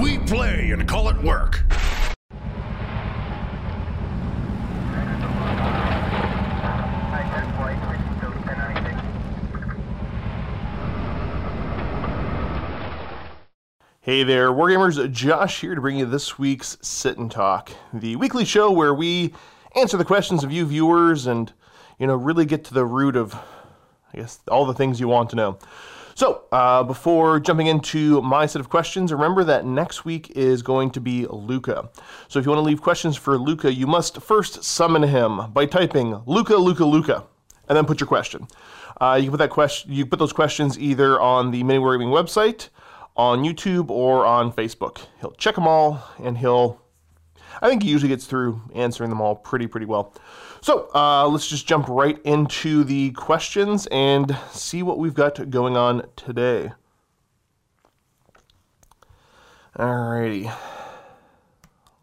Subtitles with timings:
[0.00, 1.64] We play and call it work.
[14.02, 18.44] Hey there, Wargamers, Josh here to bring you this week's Sit and Talk, the weekly
[18.44, 19.32] show where we
[19.74, 21.52] answer the questions of you viewers and,
[21.98, 23.34] you know, really get to the root of,
[24.12, 25.58] I guess, all the things you want to know.
[26.16, 30.90] So, uh, before jumping into my set of questions, remember that next week is going
[30.92, 31.90] to be Luca.
[32.28, 35.66] So, if you want to leave questions for Luca, you must first summon him by
[35.66, 37.24] typing Luca, Luca, Luca,
[37.68, 38.48] and then put your question.
[38.98, 42.08] Uh, you can put that question, you put those questions either on the Mini Wargaming
[42.08, 42.70] website
[43.14, 45.04] on YouTube or on Facebook.
[45.20, 46.80] He'll check them all and he'll,
[47.60, 50.14] I think he usually gets through answering them all pretty, pretty well.
[50.66, 55.76] So uh, let's just jump right into the questions and see what we've got going
[55.76, 56.72] on today.
[59.78, 60.52] Alrighty.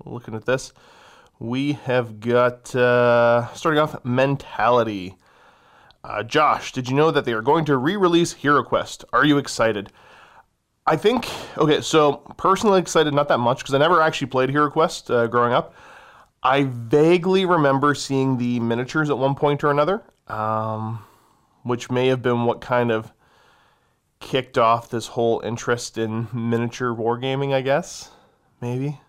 [0.05, 0.71] Looking at this,
[1.39, 5.17] we have got, uh, starting off, Mentality.
[6.01, 9.03] Uh, Josh, did you know that they are going to re release Hero Quest?
[9.11, 9.91] Are you excited?
[10.87, 11.81] I think okay.
[11.81, 15.51] So personally excited, not that much because I never actually played Hero Quest uh, growing
[15.51, 15.75] up.
[16.43, 21.03] I vaguely remember seeing the miniatures at one point or another, um,
[21.63, 23.13] which may have been what kind of
[24.19, 27.53] kicked off this whole interest in miniature wargaming.
[27.53, 28.09] I guess
[28.61, 28.99] maybe,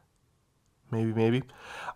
[0.91, 1.42] maybe, maybe.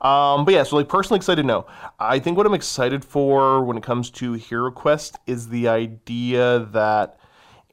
[0.00, 1.66] Um, but yeah, so like personally excited, no.
[1.98, 6.60] I think what I'm excited for when it comes to Hero Quest is the idea
[6.72, 7.18] that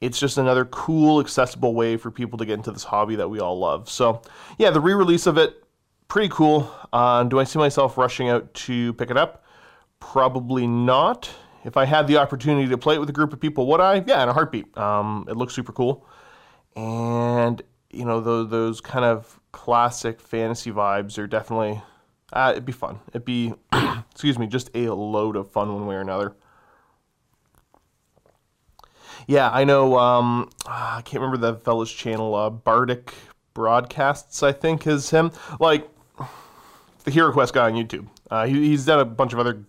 [0.00, 3.40] it's just another cool, accessible way for people to get into this hobby that we
[3.40, 3.88] all love.
[3.88, 4.22] So,
[4.58, 5.64] yeah, the re release of it,
[6.08, 6.70] pretty cool.
[6.92, 9.44] Uh, do I see myself rushing out to pick it up?
[10.00, 11.30] Probably not.
[11.64, 14.04] If I had the opportunity to play it with a group of people, would I?
[14.06, 14.76] Yeah, in a heartbeat.
[14.78, 16.06] Um, it looks super cool.
[16.76, 21.82] And, you know, those, those kind of classic fantasy vibes are definitely,
[22.32, 23.00] uh, it'd be fun.
[23.08, 23.52] It'd be,
[24.12, 26.36] excuse me, just a load of fun one way or another.
[29.26, 29.98] Yeah, I know.
[29.98, 32.34] Um, I can't remember the fellow's channel.
[32.34, 33.12] Uh, Bardic
[33.54, 35.32] Broadcasts, I think, is him.
[35.58, 35.88] Like
[37.04, 38.08] the Hero Quest guy on YouTube.
[38.30, 39.64] Uh, he, he's done a bunch of other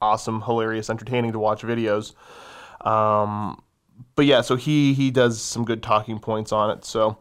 [0.00, 2.14] awesome, hilarious, entertaining to watch videos.
[2.86, 3.62] Um,
[4.14, 6.84] but yeah, so he he does some good talking points on it.
[6.84, 7.18] So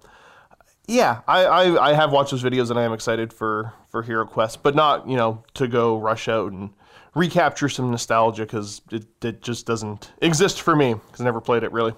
[0.88, 4.26] yeah, I, I, I have watched those videos and I am excited for for Hero
[4.26, 6.72] Quest, but not you know to go rush out and
[7.14, 11.64] recapture some nostalgia because it, it just doesn't exist for me because I never played
[11.64, 11.94] it really.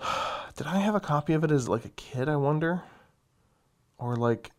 [0.56, 2.28] Did I have a copy of it as like a kid?
[2.28, 2.82] I wonder,
[3.96, 4.50] or like,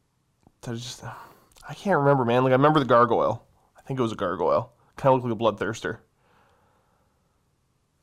[0.68, 1.03] I just?
[1.03, 2.44] I can't remember, man.
[2.44, 3.46] Like I remember the gargoyle.
[3.78, 4.74] I think it was a gargoyle.
[4.97, 6.00] Kind of looked like a bloodthirster.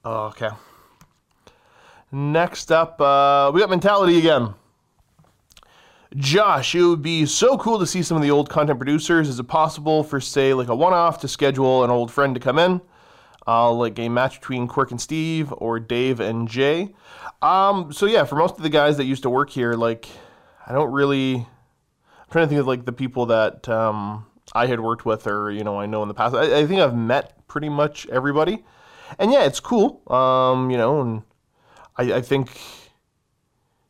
[0.05, 0.51] Oh, okay.
[2.13, 4.55] Next up, uh, we got mentality again.
[6.15, 9.29] Josh, it would be so cool to see some of the old content producers.
[9.29, 12.41] Is it possible for, say, like a one off to schedule an old friend to
[12.41, 12.81] come in?
[13.47, 16.95] Uh, like a match between Quirk and Steve or Dave and Jay.
[17.43, 20.09] Um, so, yeah, for most of the guys that used to work here, like,
[20.67, 21.47] I don't really.
[22.27, 25.51] I'm trying to think of like the people that um, I had worked with or,
[25.51, 26.35] you know, I know in the past.
[26.35, 28.65] I, I think I've met pretty much everybody.
[29.19, 30.03] And yeah, it's cool.
[30.13, 31.23] Um, you know, and
[31.97, 32.61] I, I think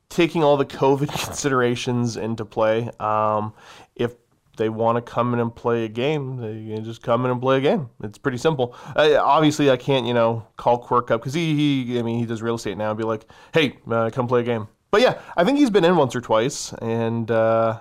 [0.09, 3.55] taking all the COVID considerations into play, um,
[3.95, 4.15] if
[4.57, 7.41] they want to come in and play a game, they can just come in and
[7.41, 7.91] play a game.
[8.03, 8.75] It's pretty simple.
[8.95, 11.55] Uh, obviously, I can't, you know, call Quirk up because he,
[11.85, 14.41] he, I mean, he does real estate now and be like, hey, uh, come play
[14.41, 14.69] a game.
[14.91, 17.81] But yeah, I think he's been in once or twice, and uh,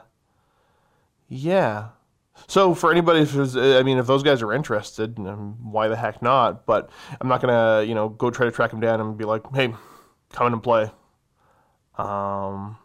[1.28, 1.90] yeah.
[2.48, 6.66] So for anybody, who's, I mean, if those guys are interested, why the heck not?
[6.66, 9.42] But I'm not gonna, you know, go try to track them down and be like,
[9.54, 9.74] hey,
[10.32, 10.92] come in and play.
[11.98, 12.78] Um,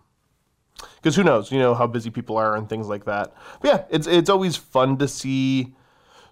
[0.96, 3.34] because who knows, you know how busy people are and things like that.
[3.60, 5.74] But yeah, it's it's always fun to see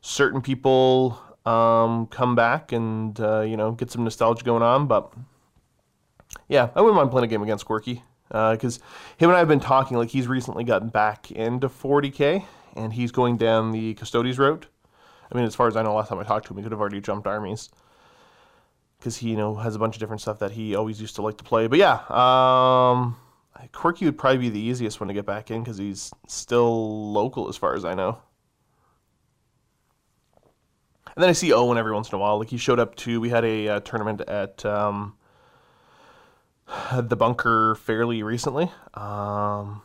[0.00, 4.86] certain people um, come back and uh, you know get some nostalgia going on.
[4.86, 5.12] But
[6.48, 8.82] yeah, I wouldn't mind playing a game against Quirky because uh,
[9.18, 9.96] him and I have been talking.
[9.96, 12.44] Like he's recently gotten back into 40k
[12.76, 14.66] and he's going down the Custodes route.
[15.30, 16.72] I mean, as far as I know, last time I talked to him, he could
[16.72, 17.68] have already jumped armies
[18.98, 21.22] because he you know has a bunch of different stuff that he always used to
[21.22, 21.66] like to play.
[21.66, 23.16] But yeah, um,
[23.72, 27.48] Quirky would probably be the easiest one to get back in because he's still local
[27.48, 28.18] as far as I know.
[31.14, 32.38] And then I see Owen every once in a while.
[32.38, 35.16] Like he showed up to we had a uh, tournament at um,
[37.00, 38.64] the bunker fairly recently.
[38.94, 39.82] Um,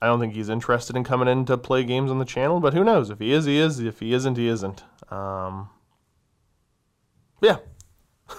[0.00, 2.74] I don't think he's interested in coming in to play games on the channel, but
[2.74, 3.10] who knows?
[3.10, 3.80] If he is, he is.
[3.80, 4.84] If he isn't, he isn't.
[5.12, 5.70] Um,
[7.40, 7.56] yeah,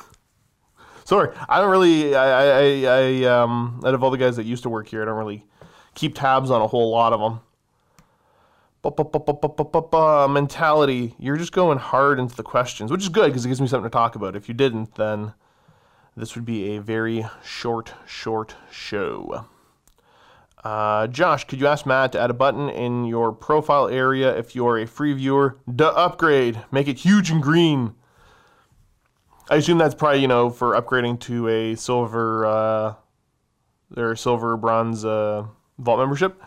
[1.06, 2.16] Sorry, I don't really.
[2.16, 5.06] I, I, I, um, out of all the guys that used to work here, I
[5.06, 5.46] don't really
[5.96, 7.42] keep tabs on a whole lot of them.
[10.34, 11.16] Mentality.
[11.20, 13.90] You're just going hard into the questions, which is good because it gives me something
[13.90, 14.36] to talk about.
[14.36, 15.34] If you didn't, then
[16.20, 19.46] this would be a very short, short show.
[20.64, 24.54] Uh, Josh, could you ask Matt to add a button in your profile area if
[24.54, 25.58] you're a free viewer?
[25.78, 27.96] To upgrade, make it huge and green.
[29.50, 32.94] I assume that's probably you know for upgrading to a silver, uh,
[33.90, 35.46] their silver bronze uh,
[35.78, 36.42] vault membership.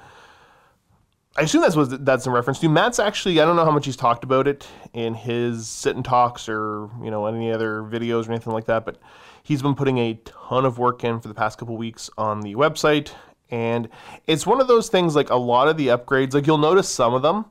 [1.35, 2.69] I assume that's what that's in reference to.
[2.69, 6.05] Matt's actually I don't know how much he's talked about it in his sit and
[6.05, 8.99] talks or you know any other videos or anything like that, but
[9.43, 12.55] he's been putting a ton of work in for the past couple weeks on the
[12.55, 13.13] website
[13.53, 13.91] and
[14.27, 17.13] it's one of those things like a lot of the upgrades, like you'll notice some
[17.13, 17.45] of them,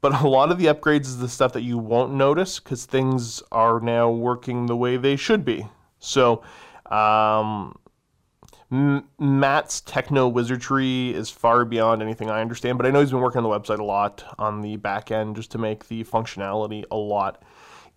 [0.00, 3.42] but a lot of the upgrades is the stuff that you won't notice because things
[3.52, 5.68] are now working the way they should be.
[5.98, 6.42] So,
[6.86, 7.78] um,
[9.18, 13.44] Matt's techno wizardry is far beyond anything I understand, but I know he's been working
[13.44, 16.96] on the website a lot on the back end just to make the functionality a
[16.96, 17.42] lot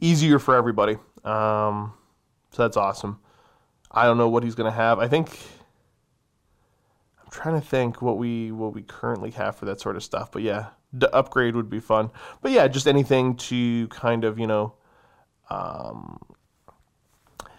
[0.01, 0.97] easier for everybody.
[1.23, 1.93] Um,
[2.51, 3.19] so that's awesome.
[3.95, 4.99] I don't know what he's going to have.
[4.99, 5.39] I think
[7.23, 10.31] I'm trying to think what we what we currently have for that sort of stuff.
[10.31, 12.11] But yeah, the upgrade would be fun.
[12.41, 14.73] But yeah, just anything to kind of you know
[15.49, 16.19] um,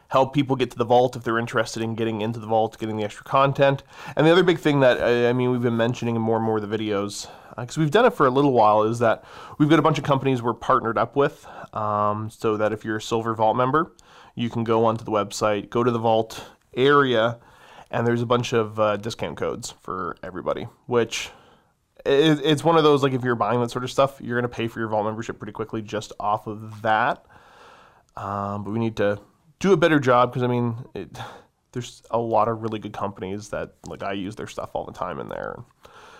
[0.08, 2.96] help people get to the vault if they're interested in getting into the vault, getting
[2.96, 3.82] the extra content.
[4.14, 6.58] And the other big thing that I mean we've been mentioning in more and more
[6.58, 9.24] of the videos because uh, we've done it for a little while is that
[9.58, 12.96] we've got a bunch of companies we're partnered up with, um, so that if you're
[12.96, 13.92] a Silver Vault member,
[14.36, 16.44] you can go onto the website, go to the vault
[16.76, 17.38] area
[17.90, 21.30] and there's a bunch of uh, discount codes for everybody, which
[22.04, 24.50] it, it's one of those like if you're buying that sort of stuff, you're going
[24.50, 27.24] to pay for your vault membership pretty quickly just off of that.
[28.16, 29.20] Um, but we need to
[29.58, 31.16] do a better job because I mean, it,
[31.72, 34.92] there's a lot of really good companies that like I use their stuff all the
[34.92, 35.56] time in there.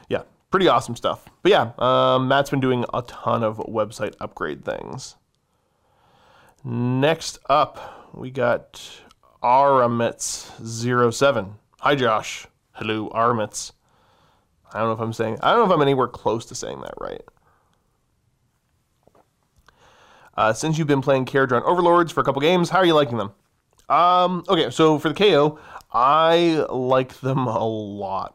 [0.09, 1.29] Yeah, pretty awesome stuff.
[1.43, 5.17] But yeah, um, Matt's been doing a ton of website upgrade things.
[6.65, 9.03] Next up, we got
[9.43, 11.53] Aramitz07.
[11.81, 12.47] Hi, Josh.
[12.73, 13.73] Hello, Aramitz.
[14.73, 16.81] I don't know if I'm saying, I don't know if I'm anywhere close to saying
[16.81, 17.23] that right.
[20.37, 23.17] Uh, since you've been playing Kharadron Overlords for a couple games, how are you liking
[23.17, 23.33] them?
[23.89, 25.59] Um, okay, so for the KO,
[25.93, 28.35] I like them a lot.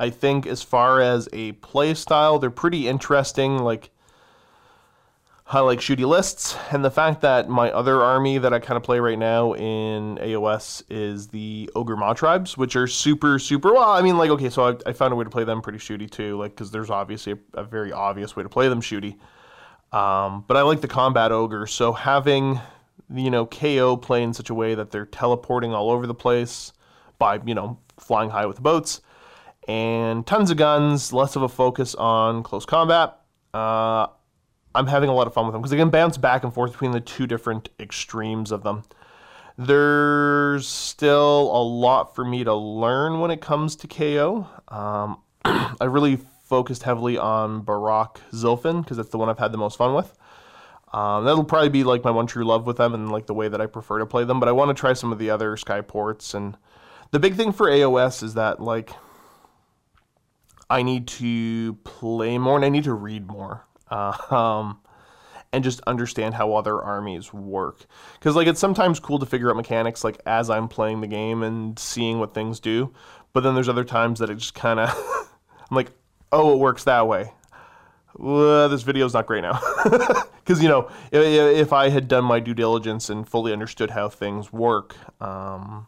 [0.00, 3.58] I think as far as a play style, they're pretty interesting.
[3.58, 3.90] Like,
[5.54, 8.82] I like shooty lists, and the fact that my other army that I kind of
[8.82, 13.90] play right now in AOS is the Ogor Mawtribes, which are super, super well.
[13.90, 16.10] I mean, like, okay, so I, I found a way to play them pretty shooty
[16.10, 19.18] too, like, because there's obviously a, a, very obvious way to play them shooty.
[19.92, 22.58] Um, but I like the combat ogre, so having
[23.14, 26.72] you know KO play in such a way that they're teleporting all over the place
[27.18, 29.02] by you know flying high with the boats
[29.68, 33.18] and tons of guns, less of a focus on close combat.
[33.52, 34.06] Uh,
[34.74, 36.72] I'm having a lot of fun with them because they can bounce back and forth
[36.72, 38.84] between the two different extremes of them.
[39.58, 44.46] There's still a lot for me to learn when it comes to KO.
[44.68, 49.58] Um, I really focused heavily on Barak Zilfin because that's the one I've had the
[49.58, 50.16] most fun with.
[50.92, 53.48] Um, that'll probably be like my one true love with them and like the way
[53.48, 54.40] that I prefer to play them.
[54.40, 56.34] But I want to try some of the other Skyports.
[56.34, 56.56] And
[57.10, 58.90] the big thing for AOS is that like
[60.68, 64.80] I need to play more and I need to read more uh, um,
[65.52, 67.84] and just understand how other armies work.
[68.14, 71.42] Because like it's sometimes cool to figure out mechanics like as I'm playing the game
[71.42, 72.92] and seeing what things do,
[73.32, 74.88] but then there's other times that it just kind of
[75.70, 75.90] I'm like,
[76.32, 77.32] oh, it works that way.
[78.14, 79.60] Well, this video's not great now.
[80.44, 84.08] Because, you know, if, if, I had done my due diligence and fully understood how
[84.08, 85.86] things work, um,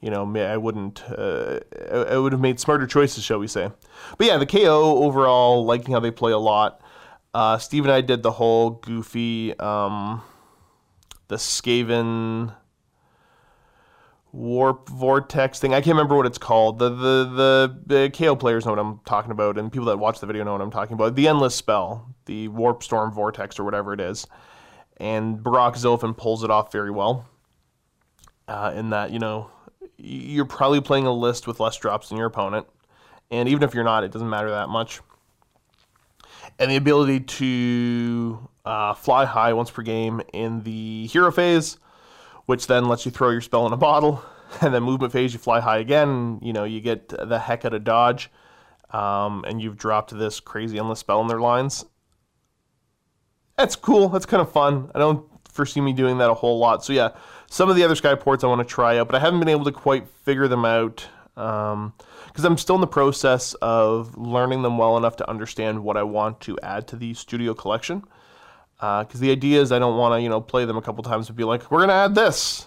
[0.00, 3.70] you know, I wouldn't, uh, I would have made smarter choices, shall we say.
[4.18, 6.82] But yeah, the KO overall, liking how they play a lot.
[7.34, 10.22] Uh, Steve and I did the whole goofy, um,
[11.26, 12.54] the Skaven
[14.30, 15.74] warp vortex thing.
[15.74, 16.78] I can't remember what it's called.
[16.78, 20.20] The, the the the KO players know what I'm talking about, and people that watch
[20.20, 21.16] the video know what I'm talking about.
[21.16, 24.28] The endless spell, the warp storm vortex or whatever it is,
[24.98, 27.28] and Barak Zilfin pulls it off very well.
[28.46, 29.50] Uh, in that you know
[29.96, 32.68] you're probably playing a list with less drops than your opponent,
[33.32, 35.00] and even if you're not, it doesn't matter that much
[36.58, 41.78] and the ability to uh, fly high once per game in the hero phase,
[42.46, 44.22] which then lets you throw your spell in a bottle,
[44.60, 46.38] and then movement phase you fly high again.
[46.42, 48.30] You know you get the heck out of dodge,
[48.90, 51.84] um, and you've dropped this crazy endless spell in their lines.
[53.56, 54.08] That's cool.
[54.08, 54.90] That's kind of fun.
[54.94, 56.84] I don't foresee me doing that a whole lot.
[56.84, 57.10] So yeah,
[57.48, 59.64] some of the other Skyports I want to try out, but I haven't been able
[59.64, 61.06] to quite figure them out
[62.34, 66.02] because I'm still in the process of learning them well enough to understand what I
[66.02, 68.02] want to add to the studio collection.
[68.74, 71.04] Because uh, the idea is I don't want to, you know, play them a couple
[71.04, 72.66] times and be like, we're gonna add this,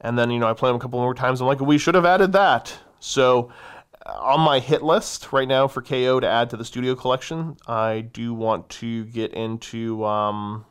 [0.00, 1.40] and then you know I play them a couple more times.
[1.40, 2.76] I'm like, we should have added that.
[2.98, 3.52] So
[4.04, 7.56] uh, on my hit list right now for KO to add to the studio collection,
[7.68, 10.04] I do want to get into.
[10.04, 10.64] Um,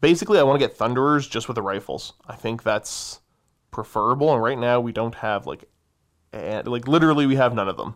[0.00, 2.12] basically, I want to get Thunderers just with the rifles.
[2.28, 3.18] I think that's
[3.72, 5.68] preferable, and right now we don't have like
[6.32, 7.94] and like literally we have none of them.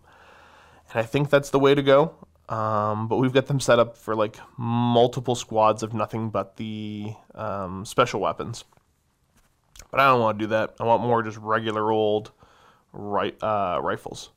[0.90, 2.14] And I think that's the way to go.
[2.48, 7.12] Um, but we've got them set up for like multiple squads of nothing but the
[7.34, 8.64] um, special weapons.
[9.90, 10.74] But I don't want to do that.
[10.78, 12.30] I want more just regular old
[12.92, 14.30] right uh, rifles.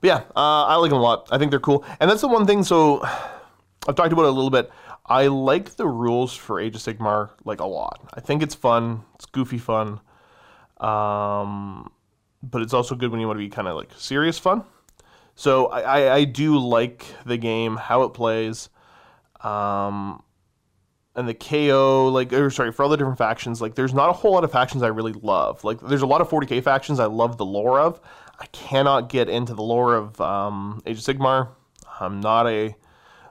[0.00, 1.28] But yeah, uh, I like them a lot.
[1.30, 2.64] I think they're cool, and that's the one thing.
[2.64, 3.02] So
[3.86, 4.70] I've talked about it a little bit.
[5.06, 8.00] I like the rules for Age of Sigmar like a lot.
[8.14, 9.04] I think it's fun.
[9.14, 10.00] It's goofy fun.
[10.82, 11.90] Um,
[12.42, 14.64] but it's also good when you want to be kind of like serious fun.
[15.36, 18.68] So I, I, I, do like the game, how it plays,
[19.40, 20.22] um,
[21.14, 24.12] and the KO, like, or sorry, for all the different factions, like, there's not a
[24.12, 25.62] whole lot of factions I really love.
[25.62, 28.00] Like, there's a lot of 40k factions I love the lore of.
[28.38, 31.48] I cannot get into the lore of um, Age of Sigmar.
[32.00, 32.74] I'm not a,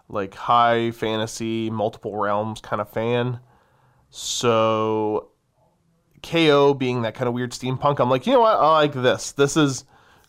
[0.10, 3.40] like, high fantasy, multiple realms kind of fan.
[4.10, 5.31] So
[6.24, 8.58] KO being that kind of weird steampunk, I'm like, you know what?
[8.58, 9.32] I like this.
[9.32, 9.86] This is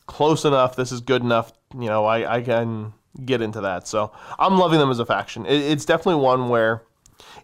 [0.06, 0.76] close enough.
[0.76, 1.52] This is good enough.
[1.74, 2.92] You know, I, I can
[3.24, 3.86] get into that.
[3.86, 5.46] So I'm loving them as a faction.
[5.46, 6.82] It, it's definitely one where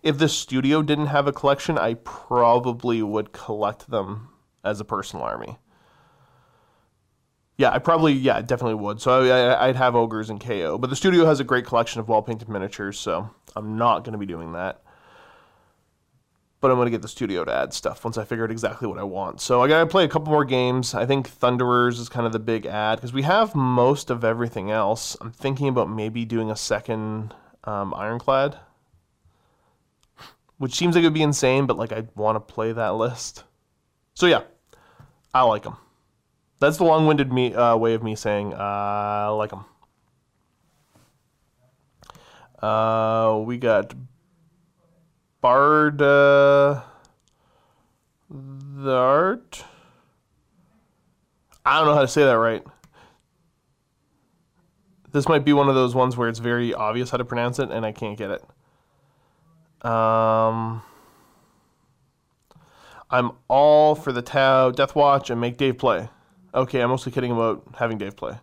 [0.03, 4.29] if the studio didn't have a collection, I probably would collect them
[4.65, 5.59] as a personal army.
[7.57, 9.01] Yeah, I probably, yeah, definitely would.
[9.01, 10.79] So I would have ogres and KO.
[10.79, 14.13] But the studio has a great collection of well painted miniatures, so I'm not going
[14.13, 14.83] to be doing that
[16.61, 18.89] but I'm going to get the studio to add stuff once I figure out exactly
[18.89, 19.41] what I want.
[19.41, 20.93] So I got to play a couple more games.
[20.95, 24.71] I think Thunderers is kind of the big ad because we have most of everything
[24.71, 25.17] else.
[25.21, 27.35] I'm thinking about maybe doing a second
[27.65, 28.59] um, Ironclad,
[30.57, 33.45] which seems like it would be insane, but like I want to play that list.
[34.15, 34.43] So yeah,
[35.33, 35.77] I like them.
[36.59, 39.65] That's the long-winded me uh, way of me saying uh, I like them.
[42.61, 43.95] Uh, we got
[45.41, 46.83] Bard uh,
[48.31, 49.65] the art.
[51.65, 52.65] I don't know how to say that right.
[55.13, 57.71] This might be one of those ones where it's very obvious how to pronounce it
[57.71, 58.43] and I can't get it.
[59.87, 60.83] Um,
[63.11, 66.09] I'm all for the Tau Death Watch and make Dave play.
[66.55, 68.39] Okay, I'm mostly kidding about having Dave play.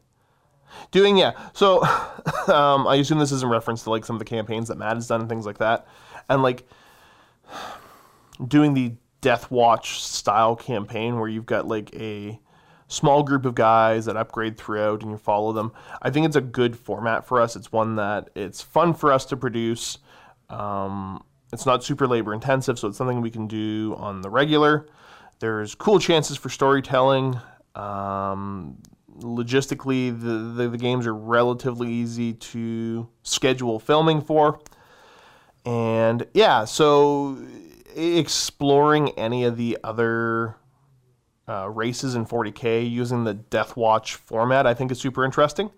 [0.92, 1.34] Doing yeah.
[1.54, 1.84] So
[2.48, 4.96] um, I assume this is in reference to like some of the campaigns that Matt
[4.96, 5.88] has done and things like that.
[6.30, 6.68] And like
[8.46, 12.40] doing the Death Watch style campaign where you've got like a
[12.88, 15.72] small group of guys that upgrade throughout and you follow them.
[16.02, 17.56] I think it's a good format for us.
[17.56, 19.98] It's one that it's fun for us to produce.
[20.50, 24.88] Um, it's not super labor intensive, so it's something we can do on the regular.
[25.40, 27.40] There's cool chances for storytelling.
[27.74, 28.78] Um,
[29.20, 34.60] logistically, the, the, the games are relatively easy to schedule filming for.
[35.66, 37.38] And yeah, so
[37.96, 40.56] exploring any of the other
[41.48, 45.72] uh, races in 40k using the Death Watch format, I think is super interesting.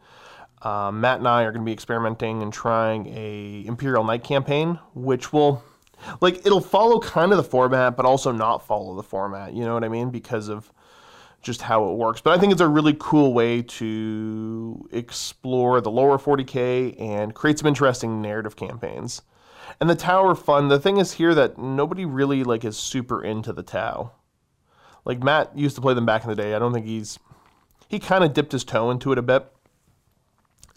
[0.61, 4.79] Uh, Matt and I are going to be experimenting and trying a Imperial Knight campaign,
[4.95, 5.63] which will,
[6.19, 9.53] like, it'll follow kind of the format, but also not follow the format.
[9.53, 10.09] You know what I mean?
[10.09, 10.71] Because of
[11.41, 12.21] just how it works.
[12.21, 17.59] But I think it's a really cool way to explore the lower 40k and create
[17.59, 19.21] some interesting narrative campaigns.
[19.79, 20.69] And the Tau fun.
[20.69, 24.11] The thing is here that nobody really like is super into the Tau.
[25.05, 26.53] Like Matt used to play them back in the day.
[26.55, 27.19] I don't think he's
[27.87, 29.51] he kind of dipped his toe into it a bit.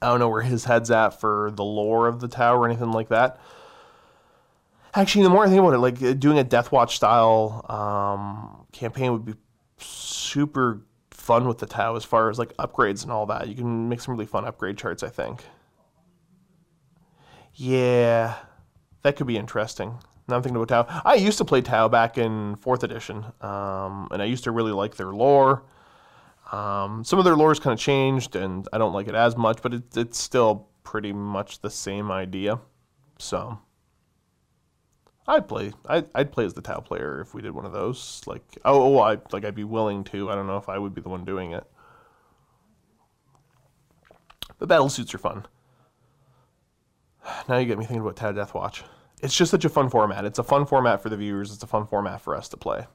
[0.02, 2.92] I don't know where his head's at for the lore of the Tau or anything
[2.92, 3.40] like that.
[4.94, 9.12] Actually, the more I think about it, like doing a Death Watch style um, campaign
[9.12, 9.34] would be
[9.78, 13.48] super fun with the Tau as far as like upgrades and all that.
[13.48, 15.44] You can make some really fun upgrade charts, I think.
[17.54, 18.36] Yeah,
[19.02, 19.98] that could be interesting.
[20.28, 21.02] Now I'm thinking about Tau.
[21.04, 24.72] I used to play Tau back in fourth edition, um, and I used to really
[24.72, 25.64] like their lore.
[26.52, 29.36] Um, some of their lore has kind of changed, and I don't like it as
[29.36, 32.60] much, but it, it's still pretty much the same idea.
[33.18, 33.58] So
[35.26, 35.72] I'd play.
[35.86, 38.22] I'd, I'd play as the Tau player if we did one of those.
[38.26, 40.30] Like oh, oh I like I'd be willing to.
[40.30, 41.64] I don't know if I would be the one doing it.
[44.58, 45.46] But battle suits are fun.
[47.48, 48.82] Now you get me thinking about Tau Death Watch.
[49.22, 50.24] It's just such a fun format.
[50.24, 51.52] It's a fun format for the viewers.
[51.52, 52.86] It's a fun format for us to play.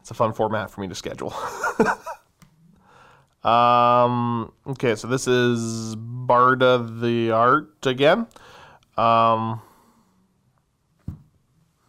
[0.00, 1.34] It's a fun format for me to schedule.
[3.48, 8.26] um, okay, so this is Barda the Art again.
[8.98, 9.62] Um,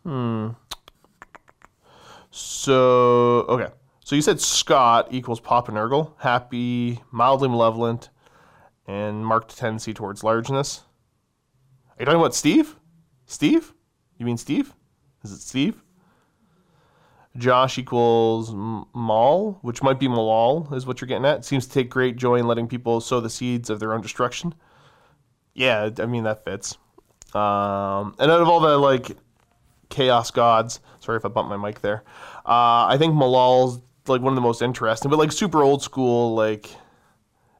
[0.03, 0.49] hmm.
[2.31, 3.67] So, okay.
[4.05, 8.09] So you said Scott equals Papa Nurgle, happy, mildly malevolent,
[8.87, 10.83] and marked tendency towards largeness.
[11.89, 12.75] Are you talking about Steve?
[13.25, 13.73] Steve?
[14.17, 14.73] You mean Steve?
[15.23, 15.81] Is it Steve?
[17.37, 21.43] Josh equals Maul, which might be Malal, is what you're getting at.
[21.43, 24.53] Seems to take great joy in letting people sow the seeds of their own destruction.
[25.53, 26.77] Yeah, I mean that fits.
[27.33, 29.17] Um, and out of all the like
[29.89, 32.03] chaos gods, sorry if I bumped my mic there.
[32.45, 36.35] Uh, I think Malal's like one of the most interesting, but like super old school.
[36.35, 36.69] Like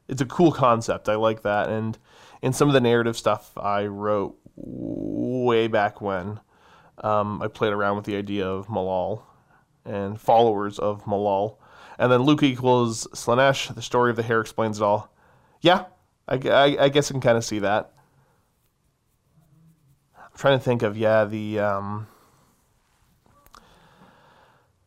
[0.08, 1.08] it's a cool concept.
[1.08, 1.98] I like that, and
[2.42, 6.40] in some of the narrative stuff I wrote way back when,
[6.98, 9.22] um, I played around with the idea of Malal
[9.84, 11.58] and followers of Malal.
[11.98, 13.74] And then Luke equals Slaanesh.
[13.74, 15.14] The story of the hair explains it all.
[15.60, 15.86] Yeah,
[16.28, 17.92] I, I, I guess I can kind of see that.
[20.16, 21.60] I'm trying to think of, yeah, the.
[21.60, 22.06] Um,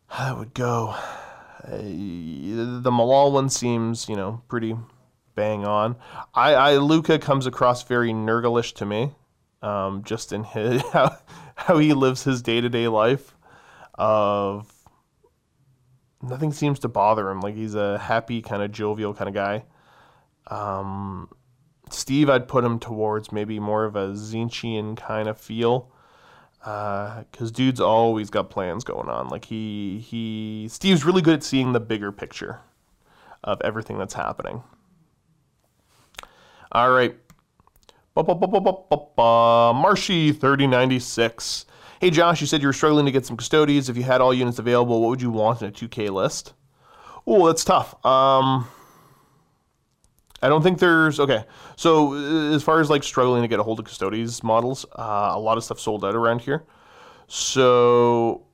[0.08, 0.96] how that would go.
[1.64, 4.76] Uh, the Malal one seems, you know, pretty
[5.40, 5.96] bang on.
[6.34, 9.14] I, I Luca comes across very Nurglish to me,
[9.62, 11.16] um, just in his how,
[11.56, 13.38] how he lives his day to day life.
[13.94, 14.70] Of
[16.22, 17.40] nothing seems to bother him.
[17.40, 19.64] Like he's a happy, kind of jovial kind of guy.
[20.48, 21.30] Um,
[21.90, 25.90] Steve, I'd put him towards maybe more of a Tzeentchian kind of feel.
[26.60, 29.30] Because uh, dude's always got plans going on.
[29.30, 32.60] Like he he Steve's really good at seeing the bigger picture
[33.42, 34.64] of everything that's happening.
[36.72, 37.16] All right.
[39.74, 41.66] Marshy 3096.
[42.00, 43.90] Hey Josh, you said you were struggling to get some Custodes.
[43.90, 46.54] If you had all units available, what would you want in a 2K list?
[47.26, 47.94] Oh, that's tough.
[48.06, 48.68] Um,
[50.42, 51.44] I don't think there's okay.
[51.76, 55.32] So uh, as far as like struggling to get a hold of Custodes models, uh,
[55.34, 56.66] a lot of stuff sold out around here.
[57.28, 58.46] So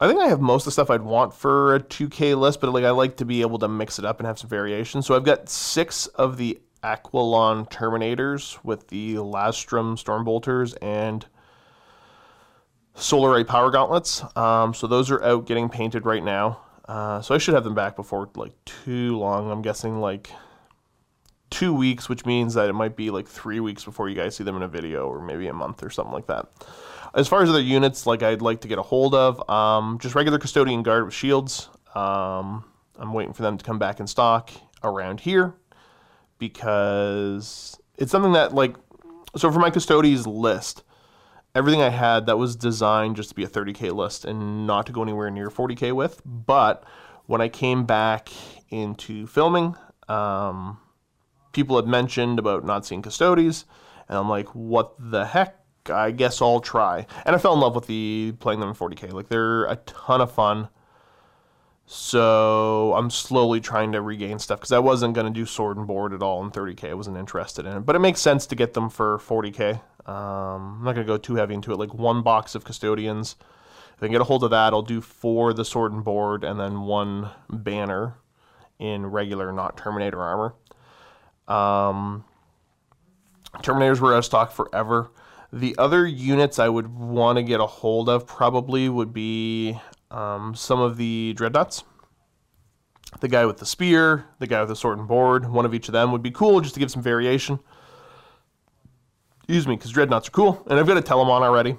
[0.00, 2.72] I think I have most of the stuff I'd want for a 2K list, but
[2.72, 5.02] like I like to be able to mix it up and have some variation.
[5.02, 11.26] So I've got six of the Aquilon Terminators with the Lastrum Stormbolters and
[12.94, 14.24] Solerite Power Gauntlets.
[14.36, 16.60] Um, so those are out getting painted right now.
[16.86, 19.50] Uh, so I should have them back before like too long.
[19.50, 20.30] I'm guessing like
[21.50, 24.44] two weeks, which means that it might be like three weeks before you guys see
[24.44, 26.48] them in a video, or maybe a month or something like that.
[27.14, 30.14] As far as other units, like I'd like to get a hold of, um, just
[30.14, 31.68] regular custodian guard with shields.
[31.94, 32.64] Um,
[32.98, 34.50] I'm waiting for them to come back in stock
[34.82, 35.54] around here
[36.42, 38.74] because it's something that like
[39.36, 40.82] so for my Custodes list
[41.54, 44.92] everything I had that was designed just to be a 30k list and not to
[44.92, 46.20] go anywhere near 40k with.
[46.24, 46.82] But
[47.26, 48.30] when I came back
[48.70, 49.76] into filming,
[50.08, 50.78] um,
[51.52, 53.66] people had mentioned about not seeing Custodes,
[54.08, 55.58] and I'm like, what the heck?
[55.86, 57.06] I guess I'll try.
[57.24, 59.12] And I fell in love with the playing them in 40k.
[59.12, 60.68] Like they're a ton of fun.
[61.86, 65.86] So I'm slowly trying to regain stuff because I wasn't going to do sword and
[65.86, 66.90] board at all in 30k.
[66.90, 69.80] I wasn't interested in it, but it makes sense to get them for 40k.
[70.08, 71.78] Um, I'm not going to go too heavy into it.
[71.78, 73.36] Like one box of custodians.
[73.96, 76.44] If I can get a hold of that, I'll do four the sword and board,
[76.44, 78.16] and then one banner
[78.78, 80.54] in regular, not Terminator armor.
[81.46, 82.24] Um,
[83.58, 85.10] Terminators were out of stock forever.
[85.52, 89.78] The other units I would want to get a hold of probably would be
[90.12, 91.84] um, some of the Dreadnoughts.
[93.20, 95.88] The guy with the spear, the guy with the sword and board, one of each
[95.88, 97.58] of them would be cool just to give some variation.
[99.40, 101.76] Excuse me, because dreadnoughts are cool, and I've got a Telemon already.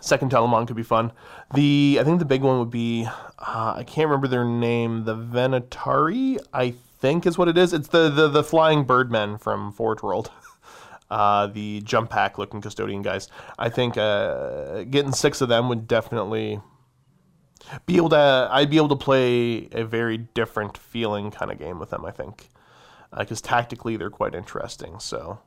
[0.00, 1.12] Second Telemon could be fun.
[1.54, 5.04] The I think the big one would be uh, I can't remember their name.
[5.04, 7.72] The Venatari, I think is what it is.
[7.72, 10.30] It's the the, the flying birdmen from Forge World.
[11.10, 13.28] Uh, the jump pack looking custodian guys.
[13.58, 16.60] I think uh, getting six of them would definitely
[17.86, 18.48] be able to.
[18.50, 22.04] I'd be able to play a very different feeling kind of game with them.
[22.04, 22.48] I think
[23.16, 24.98] because uh, tactically they're quite interesting.
[24.98, 25.38] So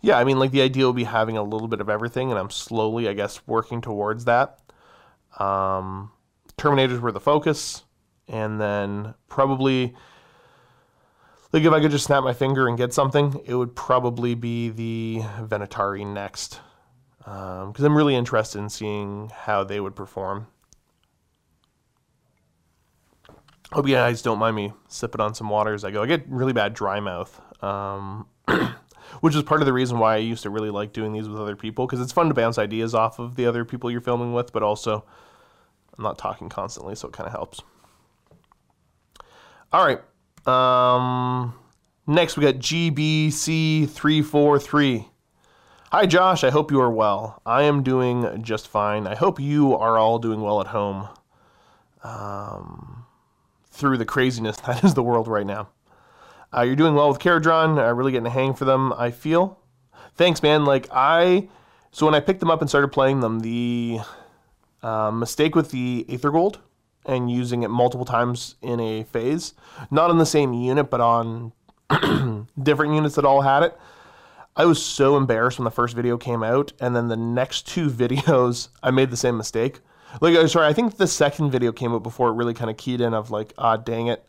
[0.00, 2.38] yeah, I mean, like the idea would be having a little bit of everything, and
[2.38, 4.60] I'm slowly, I guess, working towards that.
[5.38, 6.12] Um,
[6.56, 7.82] Terminators were the focus,
[8.28, 9.94] and then probably,
[11.52, 14.68] like, if I could just snap my finger and get something, it would probably be
[14.68, 16.60] the Venatari next,
[17.18, 20.46] because um, I'm really interested in seeing how they would perform.
[23.72, 26.02] Hope you guys don't mind me sipping on some water as I go.
[26.02, 27.40] I get really bad dry mouth.
[27.62, 28.26] Um,
[29.20, 31.40] which is part of the reason why I used to really like doing these with
[31.40, 34.32] other people because it's fun to bounce ideas off of the other people you're filming
[34.32, 35.04] with, but also
[35.96, 37.60] I'm not talking constantly, so it kind of helps.
[39.72, 40.00] All right.
[40.46, 41.54] Um,
[42.06, 45.08] next, we got GBC343.
[45.90, 46.44] Hi, Josh.
[46.44, 47.40] I hope you are well.
[47.44, 49.06] I am doing just fine.
[49.06, 51.08] I hope you are all doing well at home
[52.04, 53.06] um,
[53.78, 55.68] through the craziness that is the world right now.
[56.54, 57.78] Uh, you're doing well with Kharadron.
[57.78, 59.58] Uh, really getting a hang for them, I feel.
[60.14, 60.64] Thanks, man.
[60.64, 61.48] Like, I.
[61.90, 64.00] So when I picked them up and started playing them, the
[64.82, 66.58] uh, mistake with the Aether Gold
[67.06, 69.54] and using it multiple times in a phase,
[69.90, 71.52] not on the same unit, but on
[72.62, 73.78] different units that all had it
[74.58, 77.88] I was so embarrassed when the first video came out, and then the next two
[77.90, 79.78] videos, I made the same mistake.
[80.20, 82.76] Like, uh, sorry, I think the second video came out before it really kind of
[82.76, 84.24] keyed in of like, ah, dang it,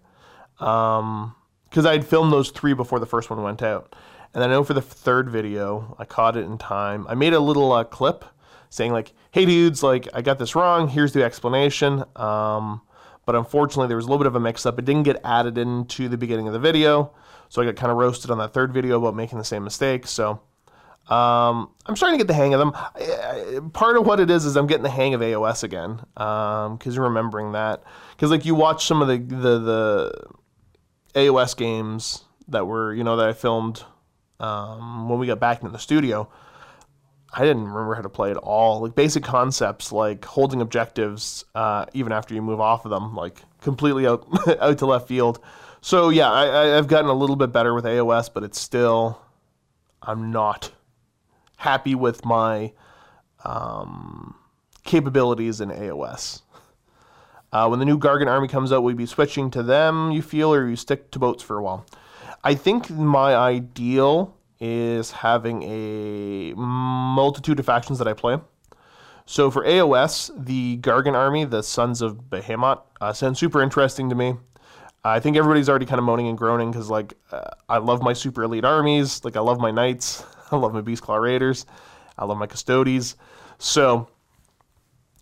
[0.58, 1.36] because um,
[1.76, 3.96] I had filmed those three before the first one went out,
[4.34, 7.08] and then I know for the third video, I caught it in time.
[7.08, 8.26] I made a little uh, clip
[8.70, 10.88] saying like, hey dudes, like I got this wrong.
[10.88, 12.04] Here's the explanation.
[12.16, 12.82] Um,
[13.26, 14.80] but unfortunately, there was a little bit of a mix-up.
[14.80, 17.14] It didn't get added into the beginning of the video.
[17.48, 20.08] So I got kind of roasted on that third video about making the same mistake.
[20.08, 20.42] So
[21.10, 23.72] um, I'm starting to get the hang of them.
[23.72, 27.04] part of what it is is I'm getting the hang of AOS again because um,
[27.04, 30.28] remembering that because like you watch some of the, the the
[31.16, 33.84] AOS games that were you know that I filmed
[34.40, 36.30] um, when we got back into the studio.
[37.32, 38.82] I didn't remember how to play at all.
[38.82, 43.42] Like basic concepts, like holding objectives, uh, even after you move off of them, like
[43.62, 44.28] completely out
[44.60, 45.40] out to left field.
[45.82, 49.20] So yeah, I, I've gotten a little bit better with AOS, but it's still
[50.04, 50.72] I'm not
[51.60, 52.72] happy with my
[53.44, 54.36] um,
[54.84, 56.42] capabilities in AOS.
[57.52, 60.22] Uh, when the new Gargant army comes out, will you be switching to them, you
[60.22, 61.86] feel, or you stick to boats for a while?
[62.44, 68.38] I think my ideal is having a multitude of factions that I play.
[69.26, 74.16] So for AOS, the Gargant army, the Sons of Behemat, uh, sounds super interesting to
[74.16, 74.36] me.
[75.04, 78.14] I think everybody's already kind of moaning and groaning because, like, uh, I love my
[78.14, 79.24] super elite armies.
[79.24, 80.24] Like, I love my knights.
[80.52, 81.66] I love my Beast Claw Raiders.
[82.18, 83.16] I love my Custodes.
[83.58, 84.10] So,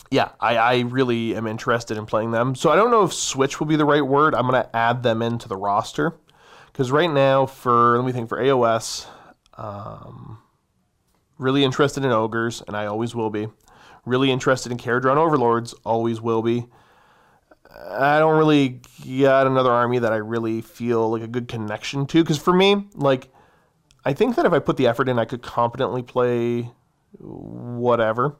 [0.09, 2.55] yeah, I, I really am interested in playing them.
[2.55, 4.33] So, I don't know if Switch will be the right word.
[4.33, 6.13] I'm going to add them into the roster.
[6.71, 9.07] Because right now, for, let me think, for AOS,
[9.57, 10.39] um,
[11.37, 13.47] really interested in Ogres, and I always will be.
[14.05, 16.67] Really interested in Kharadron Overlords, always will be.
[17.89, 22.23] I don't really get another army that I really feel like a good connection to.
[22.23, 23.29] Because for me, like,
[24.07, 26.71] I think that if I put the effort in, I could competently play
[27.19, 28.37] whatever.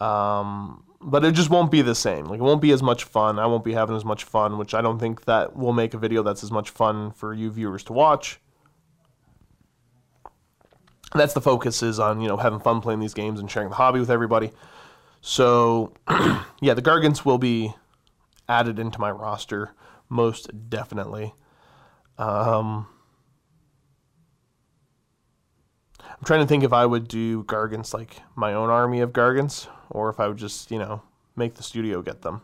[0.00, 2.24] Um, but it just won't be the same.
[2.24, 3.38] Like, it won't be as much fun.
[3.38, 5.98] I won't be having as much fun, which I don't think that will make a
[5.98, 8.40] video that's as much fun for you viewers to watch.
[11.14, 13.74] That's the focus is on, you know, having fun playing these games and sharing the
[13.74, 14.50] hobby with everybody.
[15.20, 17.74] So, yeah, the Gargants will be
[18.48, 19.72] added into my roster
[20.08, 21.34] most definitely.
[22.16, 22.86] Um,
[26.18, 29.68] I'm trying to think if I would do Gargants like my own army of Gargants,
[29.90, 31.02] or if I would just, you know,
[31.36, 32.40] make the studio get them.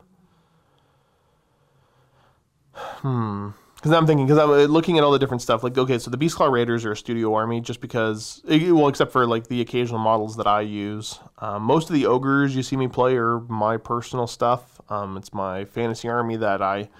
[2.74, 3.50] Hmm.
[3.76, 5.64] Because I'm thinking, because I'm uh, looking at all the different stuff.
[5.64, 9.10] Like, okay, so the Beastclaw Raiders are a studio army, just because, eh, well, except
[9.10, 11.18] for like the occasional models that I use.
[11.38, 14.80] Um, most of the ogres you see me play are my personal stuff.
[14.88, 16.90] Um, it's my fantasy army that I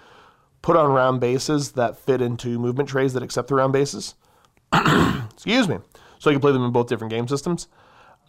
[0.60, 4.16] put on round bases that fit into movement trays that accept the round bases.
[4.72, 5.78] Excuse me.
[6.22, 7.66] So I can play them in both different game systems.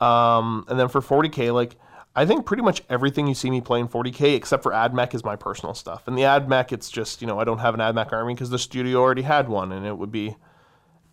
[0.02, 1.76] Um, and then for 40k, like
[2.16, 5.24] I think pretty much everything you see me playing 40k except for Ad AdMech is
[5.24, 6.08] my personal stuff.
[6.08, 8.34] And the Ad AdMech, it's just, you know, I don't have an Ad AdMech army
[8.34, 10.36] because the studio already had one and it would be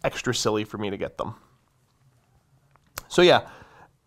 [0.03, 1.35] extra silly for me to get them.
[3.09, 3.43] So yeah,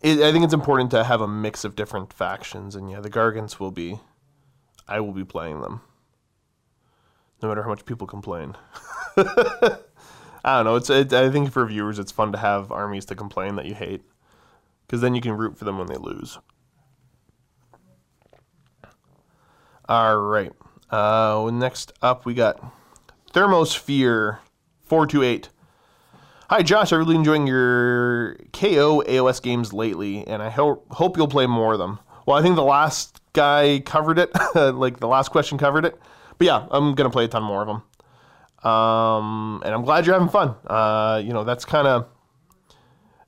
[0.01, 2.75] it, I think it's important to have a mix of different factions.
[2.75, 3.99] And yeah, the Gargants will be,
[4.87, 5.81] I will be playing them.
[7.39, 8.55] No matter how much people complain.
[10.43, 10.75] I don't know.
[10.75, 10.89] It's.
[10.89, 14.01] It, I think for viewers, it's fun to have armies to complain that you hate,
[14.85, 16.37] because then you can root for them when they lose.
[19.87, 20.51] All right.
[20.89, 22.63] Uh, next up, we got
[23.33, 24.39] Thermosphere
[24.83, 25.49] 428.
[26.49, 26.91] Hi, Josh.
[26.91, 31.73] I'm really enjoying your KO AOS games lately, and I ho- hope you'll play more
[31.73, 31.99] of them.
[32.25, 35.99] Well, I think the last guy covered it, like the last question covered it.
[36.37, 37.83] But yeah, I'm to play a ton more of them.
[38.63, 40.55] Um, and I'm glad you're having fun.
[40.65, 42.07] Uh, you know, that's kind of.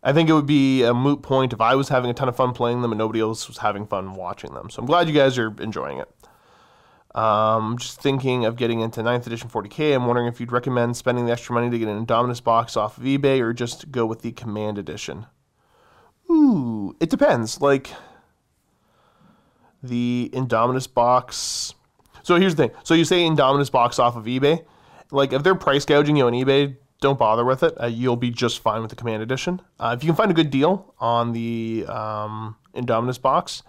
[0.02, 2.36] I think it would be a moot point if I was having a ton of
[2.36, 4.70] fun playing them and nobody else was having fun watching them.
[4.70, 6.08] So I'm glad you guys are enjoying it.
[7.16, 9.96] Um, just thinking of getting into 9th edition 40k.
[9.96, 12.98] I'm wondering if you'd recommend spending the extra money to get an Indominus box off
[12.98, 15.26] of eBay or just go with the Command edition.
[16.30, 17.62] Ooh, it depends.
[17.62, 17.90] Like
[19.82, 21.74] the Indominus box.
[22.22, 22.78] So here's the thing.
[22.84, 24.64] So you say Indominus box off of eBay.
[25.12, 27.80] Like if they're price gouging you on eBay, don't bother with it.
[27.82, 29.62] Uh, you'll be just fine with the Command Edition.
[29.80, 33.64] Uh, if you can find a good deal on the um, Indominus box,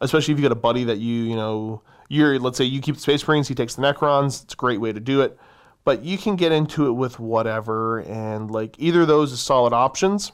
[0.00, 2.96] especially if you got a buddy that you you know you're let's say you keep
[2.96, 4.44] the Space Marines, he takes the Necrons.
[4.44, 5.38] It's a great way to do it.
[5.84, 9.72] But you can get into it with whatever, and like either of those is solid
[9.72, 10.32] options.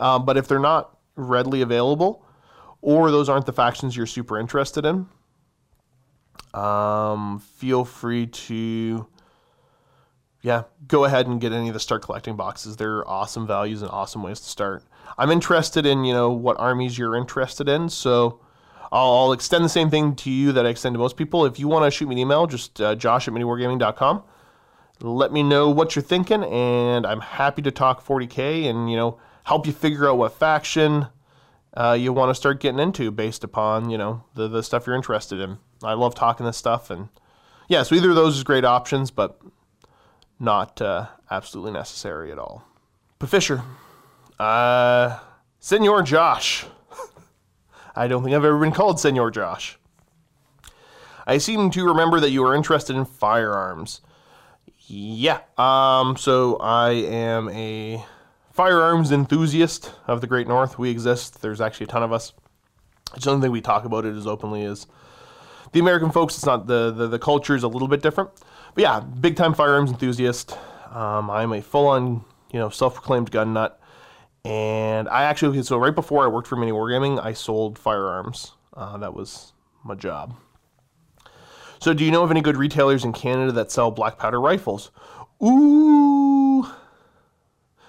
[0.00, 2.24] Um, but if they're not readily available,
[2.80, 5.06] or those aren't the factions you're super interested in,
[6.54, 9.06] um, feel free to
[10.48, 12.78] yeah, go ahead and get any of the start collecting boxes.
[12.78, 14.82] They're awesome values and awesome ways to start.
[15.18, 18.40] I'm interested in you know what armies you're interested in, so
[18.90, 21.44] I'll, I'll extend the same thing to you that I extend to most people.
[21.44, 24.22] If you want to shoot me an email, just uh, josh at miniwargaming.com.
[25.02, 29.20] Let me know what you're thinking, and I'm happy to talk 40k and you know
[29.44, 31.08] help you figure out what faction
[31.76, 34.96] uh, you want to start getting into based upon you know the the stuff you're
[34.96, 35.58] interested in.
[35.82, 37.10] I love talking this stuff, and
[37.68, 39.38] yeah, so either of those is great options, but
[40.38, 42.64] not uh, absolutely necessary at all.
[43.18, 43.62] But Fisher,
[44.38, 45.18] uh,
[45.58, 46.66] Senor Josh.
[47.96, 49.78] I don't think I've ever been called Senor Josh.
[51.26, 54.00] I seem to remember that you were interested in firearms.
[54.86, 58.02] Yeah, um, so I am a
[58.52, 60.78] firearms enthusiast of the Great North.
[60.78, 61.42] We exist.
[61.42, 62.32] There's actually a ton of us.
[63.14, 64.86] It's the only thing we talk about it as openly as
[65.72, 66.36] the American folks.
[66.36, 68.30] It's not the, the the culture is a little bit different.
[68.78, 70.56] But yeah, big time firearms enthusiast.
[70.92, 73.80] Um, I'm a full on you know self proclaimed gun nut,
[74.44, 78.52] and I actually so right before I worked for Mini Wargaming, I sold firearms.
[78.72, 80.36] Uh, that was my job.
[81.80, 84.92] So, do you know of any good retailers in Canada that sell black powder rifles?
[85.42, 86.64] Ooh.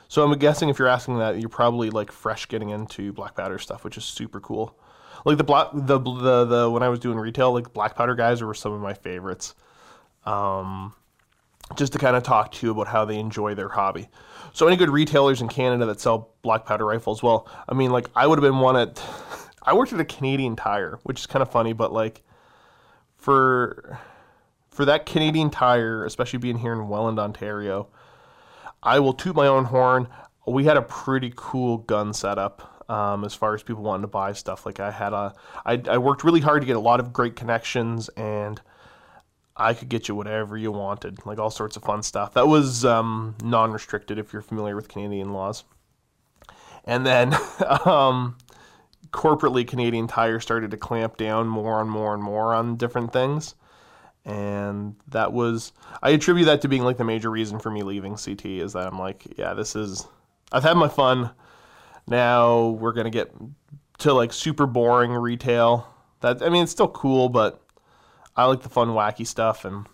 [0.08, 3.60] So I'm guessing if you're asking that, you're probably like fresh getting into black powder
[3.60, 4.76] stuff, which is super cool.
[5.24, 8.42] Like the black, the the the when I was doing retail, like black powder guys
[8.42, 9.54] were some of my favorites.
[10.26, 10.94] Um,
[11.76, 14.10] just to kind of talk to you about how they enjoy their hobby.
[14.54, 17.22] So any good retailers in Canada that sell black powder rifles?
[17.22, 19.02] Well, I mean, like I would have been one at.
[19.64, 22.24] I worked at a Canadian Tire, which is kind of funny, but like
[23.18, 24.00] for
[24.70, 27.90] for that Canadian Tire, especially being here in Welland, Ontario,
[28.82, 30.08] I will toot my own horn.
[30.48, 34.34] We had a pretty cool gun setup um, as far as people wanting to buy
[34.34, 34.66] stuff.
[34.66, 37.36] Like I had a, I, I worked really hard to get a lot of great
[37.36, 38.60] connections, and
[39.60, 42.34] I could get you whatever you wanted, like all sorts of fun stuff.
[42.34, 45.66] That was um, non-restricted if you're familiar with Canadian laws.
[46.86, 47.34] And then
[47.86, 48.38] um,
[49.12, 53.56] corporately, Canadian Tire started to clamp down more and more and more on different things.
[54.26, 58.16] And that was, I attribute that to being like the major reason for me leaving
[58.16, 60.08] CT is that I'm like, yeah, this is,
[60.52, 61.32] I've had my fun.
[62.08, 63.34] Now we're going to get
[64.00, 65.88] to like super boring retail.
[66.22, 67.62] That, I mean, it's still cool, but
[68.36, 69.86] I like the fun, wacky stuff and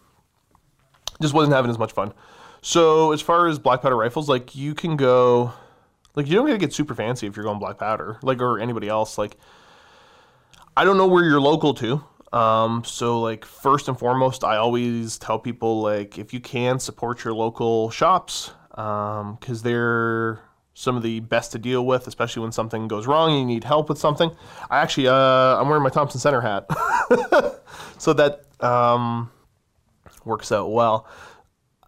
[1.22, 2.14] just wasn't having as much fun.
[2.62, 5.54] So as far as black powder rifles, like you can go,
[6.16, 8.88] like you don't gotta get super fancy if you're going black powder, like or anybody
[8.88, 9.18] else.
[9.18, 9.38] Like
[10.76, 12.04] I don't know where you're local to.
[12.34, 17.24] Um, so like first and foremost, I always tell people like if you can support
[17.24, 20.42] your local shops, um, because they're
[20.76, 23.64] some of the best to deal with, especially when something goes wrong and you need
[23.64, 24.30] help with something.
[24.70, 26.68] I actually, uh, I'm wearing my Thompson Center hat,
[27.98, 29.32] so that um,
[30.26, 31.08] works out well.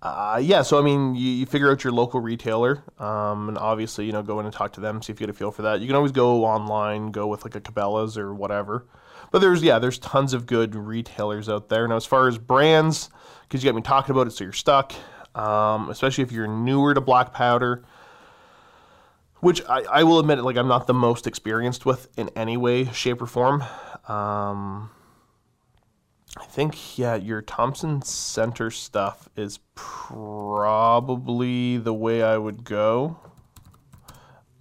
[0.02, 4.06] Uh, yeah, so I mean, you, you, figure out your local retailer, um, and obviously,
[4.06, 5.63] you know, go in and talk to them, see if you get a feel for
[5.63, 5.82] that.
[5.82, 8.86] You can always go online, go with like a Cabela's or whatever.
[9.32, 11.88] But there's yeah, there's tons of good retailers out there.
[11.88, 13.10] Now, as far as brands,
[13.43, 14.93] because you got me talking about it, so you're stuck.
[15.36, 17.84] Um, especially if you're newer to black powder,
[19.39, 22.86] which I, I will admit, like I'm not the most experienced with in any way,
[22.86, 23.63] shape, or form.
[24.08, 24.89] Um,
[26.38, 33.19] I think yeah, your Thompson Center stuff is probably the way I would go.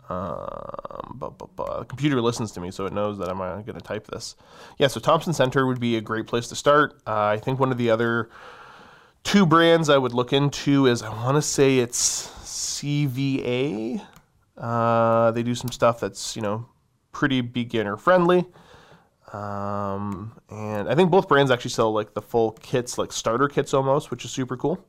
[0.09, 3.57] Um, but, but, but, the computer listens to me, so it knows that I'm uh,
[3.63, 4.37] going to type this.
[4.79, 7.01] Yeah, so Thompson Center would be a great place to start.
[7.07, 8.29] Uh, I think one of the other
[9.25, 14.01] two brands I would look into is I want to say it's CVA.
[14.57, 16.67] Uh, they do some stuff that's you know
[17.13, 18.47] pretty beginner friendly.
[19.33, 23.75] Um, and I think both brands actually sell like the full kits, like starter kits
[23.75, 24.85] almost, which is super cool.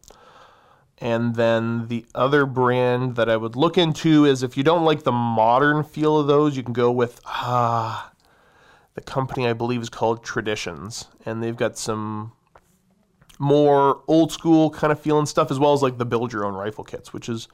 [0.99, 5.03] And then the other brand that I would look into is if you don't like
[5.03, 8.11] the modern feel of those, you can go with ah,
[8.95, 12.31] the company I believe is called Traditions, and they've got some
[13.37, 16.55] more old school kind of feeling stuff, as well as like the build your own
[16.55, 17.47] rifle kits, which is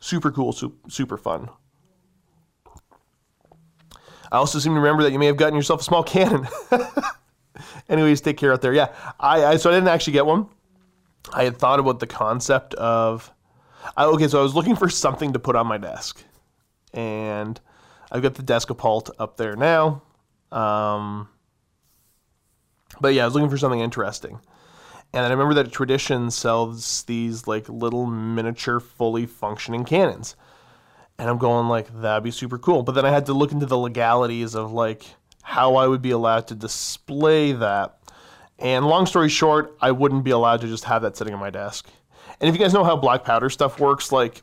[0.00, 0.52] super cool,
[0.88, 1.48] super fun.
[4.32, 6.46] I also seem to remember that you may have gotten yourself a small cannon.
[7.88, 8.72] Anyways, take care out there.
[8.72, 10.46] Yeah, I, I so I didn't actually get one.
[11.32, 13.32] I had thought about the concept of.
[13.96, 16.22] I, okay, so I was looking for something to put on my desk,
[16.92, 17.60] and
[18.12, 20.02] I've got the Descapult up there now.
[20.52, 21.28] Um,
[23.00, 24.40] but yeah, I was looking for something interesting.
[25.12, 30.36] And I remember that Tradition sells these like little miniature, fully functioning cannons.
[31.18, 32.82] And I'm going like, that'd be super cool.
[32.82, 35.04] But then I had to look into the legalities of like
[35.42, 37.98] how I would be allowed to display that.
[38.58, 41.50] And long story short, I wouldn't be allowed to just have that sitting on my
[41.50, 41.88] desk.
[42.40, 44.42] And if you guys know how black powder stuff works, like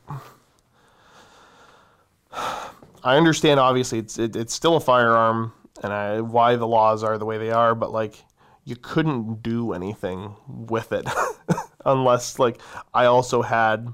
[2.31, 7.17] I understand obviously it's it, it's still a firearm and I, why the laws are
[7.17, 8.15] the way they are, but like
[8.67, 11.07] you couldn't do anything with it
[11.85, 12.59] unless like
[12.93, 13.87] I also had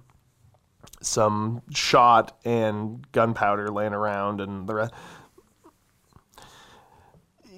[0.99, 4.93] some shot and gunpowder laying around and the rest.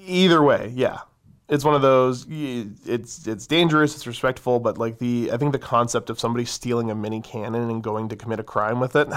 [0.05, 0.99] Either way, yeah,
[1.47, 2.27] it's one of those.
[2.29, 3.95] It's it's dangerous.
[3.95, 7.69] It's respectful, but like the I think the concept of somebody stealing a mini cannon
[7.69, 9.07] and going to commit a crime with it,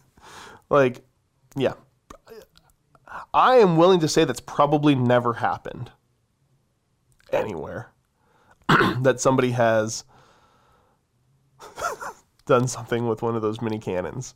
[0.70, 1.04] like,
[1.56, 1.72] yeah,
[3.34, 5.90] I am willing to say that's probably never happened
[7.34, 7.90] anywhere.
[9.02, 10.04] that somebody has
[12.46, 14.34] done something with one of those mini cannons.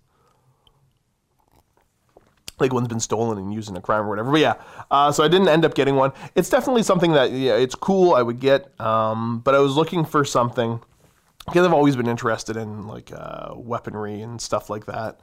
[2.59, 4.33] Like one's been stolen and used in a crime or whatever.
[4.33, 4.55] But yeah,
[4.91, 6.13] uh, so I didn't end up getting one.
[6.35, 8.15] It's definitely something that yeah, it's cool.
[8.15, 10.81] I would get, um, but I was looking for something
[11.47, 15.21] because I've always been interested in like uh, weaponry and stuff like that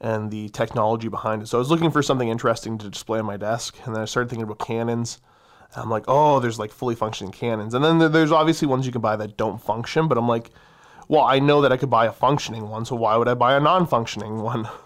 [0.00, 1.46] and the technology behind it.
[1.46, 4.06] So I was looking for something interesting to display on my desk, and then I
[4.06, 5.18] started thinking about cannons.
[5.76, 9.00] I'm like, oh, there's like fully functioning cannons, and then there's obviously ones you can
[9.00, 10.08] buy that don't function.
[10.08, 10.50] But I'm like,
[11.08, 13.54] well, I know that I could buy a functioning one, so why would I buy
[13.54, 14.68] a non-functioning one?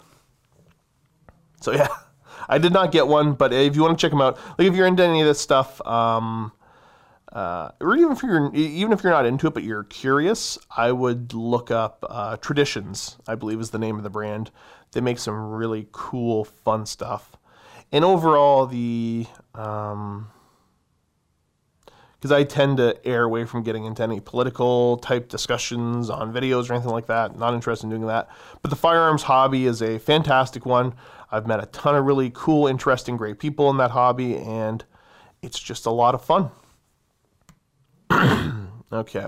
[1.61, 1.89] So yeah,
[2.49, 4.75] I did not get one, but if you want to check them out, like if
[4.75, 6.53] you're into any of this stuff, um,
[7.33, 10.93] uh, or even if you're even if you're not into it but you're curious, I
[10.93, 13.17] would look up uh, Traditions.
[13.27, 14.51] I believe is the name of the brand.
[14.93, 17.35] They make some really cool, fun stuff,
[17.91, 20.29] and overall the um,
[22.25, 26.71] because I tend to err away from getting into any political type discussions on videos
[26.71, 27.39] or anything like that.
[27.39, 28.31] Not interested in doing that.
[28.63, 30.95] But the firearms hobby is a fantastic one.
[31.31, 34.83] I've met a ton of really cool, interesting, great people in that hobby, and
[35.43, 36.51] it's just a lot of fun.
[38.91, 39.27] okay.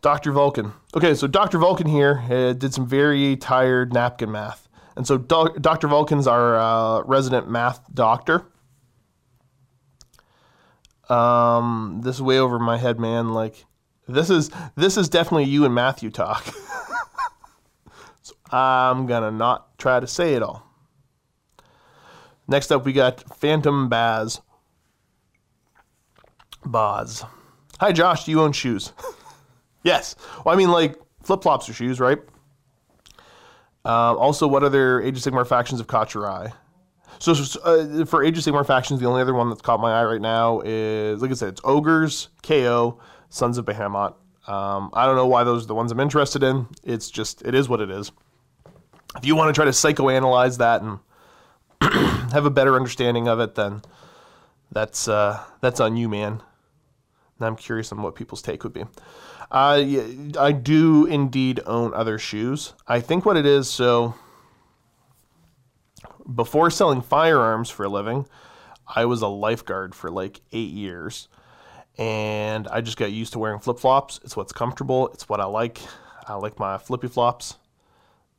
[0.00, 0.32] Dr.
[0.32, 0.72] Vulcan.
[0.96, 1.58] Okay, so Dr.
[1.58, 4.66] Vulcan here uh, did some very tired napkin math.
[4.96, 5.88] And so Do- Dr.
[5.88, 8.46] Vulcan's our uh, resident math doctor.
[11.10, 13.34] Um, this is way over my head, man.
[13.34, 13.64] Like,
[14.08, 16.44] this is this is definitely you and Matthew talk.
[18.22, 20.64] so I'm gonna not try to say it all.
[22.46, 24.40] Next up, we got Phantom Baz.
[26.64, 27.24] Boz.
[27.80, 28.24] Hi, Josh.
[28.24, 28.92] Do you own shoes?
[29.82, 30.16] yes.
[30.44, 32.18] Well, I mean, like flip flops are shoes, right?
[33.86, 36.52] Um, also, what other Age of Sigmar factions have caught your eye?
[37.18, 37.32] So
[37.64, 40.20] uh, for Age of Sigmar factions, the only other one that's caught my eye right
[40.20, 43.00] now is, like I said, it's Ogres, KO,
[43.30, 44.14] Sons of Behemat.
[44.46, 46.66] Um, I don't know why those are the ones I'm interested in.
[46.82, 48.12] It's just, it is what it is.
[49.16, 50.98] If you want to try to psychoanalyze that and
[52.32, 53.82] have a better understanding of it, then
[54.72, 56.42] that's uh, that's on you, man.
[57.38, 58.84] And I'm curious on what people's take would be.
[59.50, 59.84] Uh,
[60.38, 62.74] I do indeed own other shoes.
[62.88, 64.14] I think what it is, so
[66.32, 68.26] before selling firearms for a living,
[68.86, 71.28] I was a lifeguard for like eight years.
[71.96, 74.20] And I just got used to wearing flip flops.
[74.24, 75.80] It's what's comfortable, it's what I like.
[76.26, 77.56] I like my flippy flops.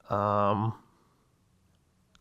[0.09, 0.73] Um,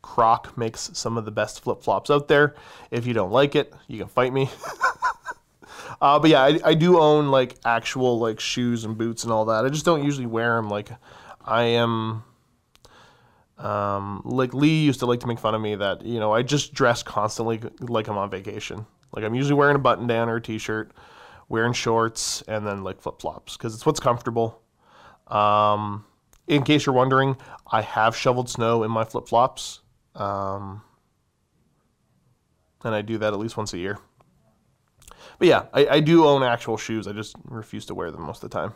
[0.02, 2.54] Croc makes some of the best flip flops out there.
[2.90, 4.50] If you don't like it, you can fight me.
[6.00, 9.46] uh, but yeah, I, I do own like actual like shoes and boots and all
[9.46, 9.64] that.
[9.64, 10.68] I just don't usually wear them.
[10.68, 10.90] Like
[11.44, 12.22] I am
[13.58, 16.42] um, like Lee used to like to make fun of me that you know I
[16.42, 18.86] just dress constantly like I'm on vacation.
[19.12, 20.92] Like I'm usually wearing a button down or a t-shirt,
[21.48, 24.60] wearing shorts, and then like flip flops because it's what's comfortable.
[25.28, 26.04] Um,
[26.48, 27.36] in case you're wondering,
[27.70, 29.80] I have shoveled snow in my flip flops,
[30.14, 30.82] um,
[32.84, 33.98] and I do that at least once a year.
[35.38, 37.06] But yeah, I, I do own actual shoes.
[37.06, 38.74] I just refuse to wear them most of the time.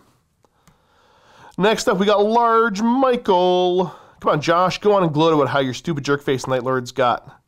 [1.57, 3.93] Next up, we got Large Michael.
[4.21, 7.41] Come on, Josh, go on and gloat about how your stupid jerkface Night Lords got.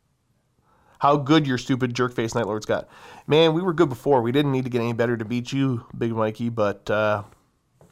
[0.99, 2.87] how good your stupid jerkface Night Lords got.
[3.25, 4.21] Man, we were good before.
[4.21, 7.23] We didn't need to get any better to beat you, Big Mikey, but uh,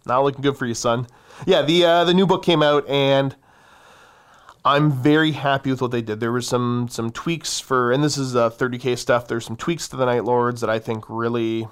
[0.06, 1.08] not looking good for you, son.
[1.48, 3.36] Yeah, the uh, the new book came out, and
[4.64, 6.20] I'm very happy with what they did.
[6.20, 9.28] There was some some tweaks for, and this is uh, 30k stuff.
[9.28, 11.68] There's some tweaks to the Night Lords that I think really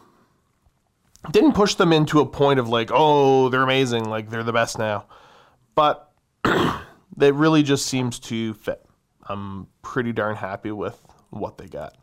[1.31, 4.79] didn't push them into a point of like, oh, they're amazing, like they're the best
[4.79, 5.05] now.
[5.75, 6.11] But
[7.19, 8.85] it really just seems to fit.
[9.23, 10.99] I'm pretty darn happy with
[11.29, 11.97] what they got.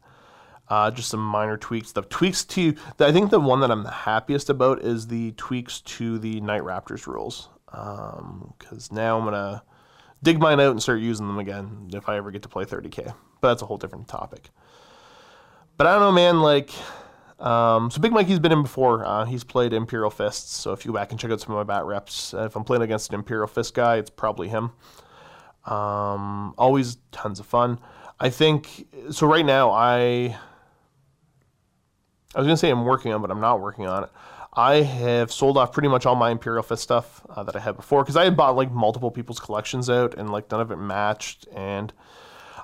[0.69, 1.93] Uh, just some minor tweaks.
[1.93, 5.81] The tweaks to, I think the one that I'm the happiest about is the tweaks
[5.83, 7.49] to the Night Raptors rules.
[7.67, 9.63] Because um, now I'm going to
[10.23, 13.15] dig mine out and start using them again if I ever get to play 30k.
[13.41, 14.49] But that's a whole different topic.
[15.77, 16.41] But I don't know, man.
[16.41, 16.71] Like,
[17.41, 19.05] um, so Big Mikey's been in before.
[19.05, 20.57] Uh, he's played Imperial Fists.
[20.57, 22.57] So if you go back and check out some of my bat reps, uh, if
[22.57, 24.73] I'm playing against an Imperial Fist guy, it's probably him.
[25.67, 27.79] Um, always tons of fun.
[28.21, 29.27] I think so.
[29.27, 30.37] Right now, I
[32.35, 34.11] I was gonna say I'm working on, but I'm not working on it.
[34.57, 37.77] I have sold off pretty much all my Imperial Fist stuff uh, that I had
[37.77, 40.77] before because I had bought like multiple people's collections out and like none of it
[40.77, 41.49] matched.
[41.53, 41.93] And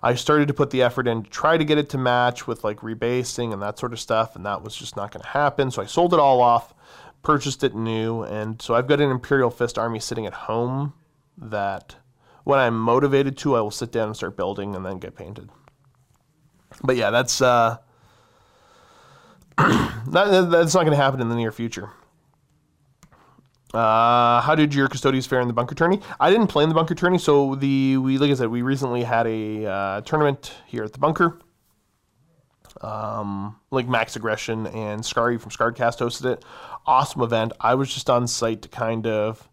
[0.02, 2.62] I started to put the effort in to try to get it to match with
[2.62, 5.70] like rebasing and that sort of stuff, and that was just not going to happen.
[5.70, 6.72] So I sold it all off,
[7.22, 10.94] purchased it new, and so I've got an Imperial Fist army sitting at home
[11.36, 11.96] that
[12.50, 15.48] when I'm motivated to, I will sit down and start building and then get painted.
[16.82, 17.40] But yeah, that's.
[17.40, 17.78] Uh,
[19.56, 21.90] that, that's not going to happen in the near future.
[23.72, 26.00] Uh, how did your custodians fare in the bunker tourney?
[26.18, 29.04] I didn't play in the bunker tourney, so the we like I said, we recently
[29.04, 31.38] had a uh, tournament here at the bunker.
[32.80, 36.44] Um, like Max Aggression and Scary from Scarredcast hosted it.
[36.84, 37.52] Awesome event.
[37.60, 39.49] I was just on site to kind of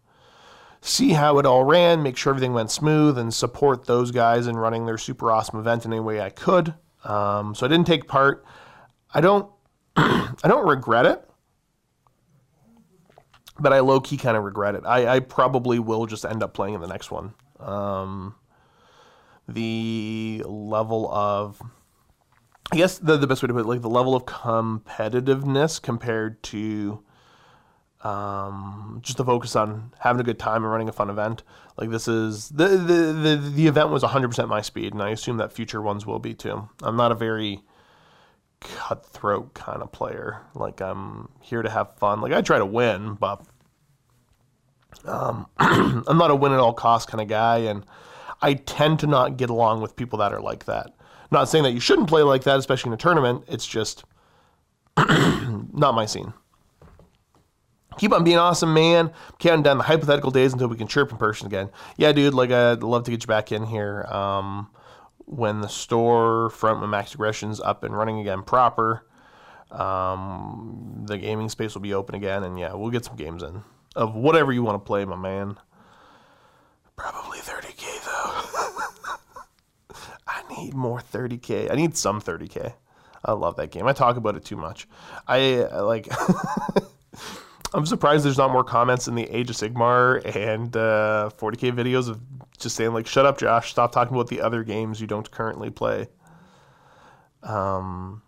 [0.80, 4.56] see how it all ran, make sure everything went smooth, and support those guys in
[4.56, 6.74] running their super awesome event in any way I could.
[7.04, 8.44] Um, so I didn't take part.
[9.12, 9.50] I don't
[9.96, 11.28] I don't regret it,
[13.58, 14.84] but I low key kind of regret it.
[14.86, 17.34] I, I, probably will just end up playing in the next one.
[17.58, 18.36] Um,
[19.48, 21.60] the level of,
[22.70, 26.42] I guess the, the best way to put it, like the level of competitiveness compared
[26.44, 27.02] to
[28.02, 31.42] um, just to focus on having a good time and running a fun event.
[31.76, 35.36] Like this is the the the, the event was 100% my speed, and I assume
[35.38, 36.68] that future ones will be too.
[36.82, 37.62] I'm not a very
[38.60, 40.42] cutthroat kind of player.
[40.54, 42.20] Like I'm here to have fun.
[42.20, 43.44] Like I try to win, but
[45.04, 47.84] um, I'm not a win at all cost kind of guy, and
[48.42, 50.94] I tend to not get along with people that are like that.
[51.30, 53.44] Not saying that you shouldn't play like that, especially in a tournament.
[53.48, 54.04] It's just
[54.96, 56.32] not my scene.
[57.98, 59.12] Keep on being awesome, man.
[59.38, 61.70] Counting down the hypothetical days until we can chirp in person again.
[61.96, 62.34] Yeah, dude.
[62.34, 64.04] Like I'd love to get you back in here.
[64.04, 64.70] Um,
[65.26, 69.06] when the store front with Max Aggression's up and running again proper,
[69.70, 73.62] um, the gaming space will be open again, and yeah, we'll get some games in
[73.98, 75.58] of whatever you want to play, my man.
[76.96, 79.96] Probably 30k though.
[80.26, 81.70] I need more 30k.
[81.70, 82.74] I need some 30k.
[83.24, 83.86] I love that game.
[83.86, 84.88] I talk about it too much.
[85.26, 86.08] I like.
[87.74, 92.08] I'm surprised there's not more comments in the Age of Sigmar and uh, 40k videos
[92.08, 92.20] of
[92.58, 93.70] just saying like, "Shut up, Josh!
[93.70, 96.08] Stop talking about the other games you don't currently play."
[97.42, 98.22] Um,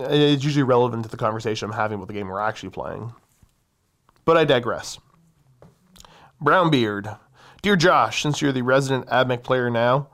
[0.00, 3.12] it's usually relevant to the conversation I'm having about the game we're actually playing.
[4.24, 4.98] But I digress.
[6.42, 7.18] Brownbeard,
[7.62, 10.08] dear Josh, since you're the resident AdMech player now,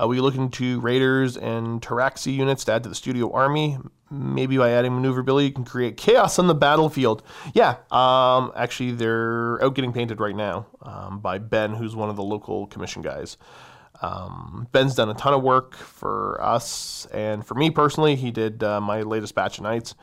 [0.00, 3.78] uh, we looking to Raiders and Pteraxii units to add to the studio army.
[4.10, 7.22] Maybe by adding maneuverability, you can create chaos on the battlefield.
[7.52, 12.16] Yeah, um, actually, they're out getting painted right now um, by Ben, who's one of
[12.16, 13.36] the local commission guys.
[14.00, 18.62] Um, Ben's done a ton of work for us, and for me personally, he did
[18.62, 19.94] uh, my latest batch of knights.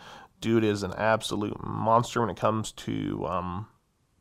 [0.41, 3.67] Dude is an absolute monster when it comes to um,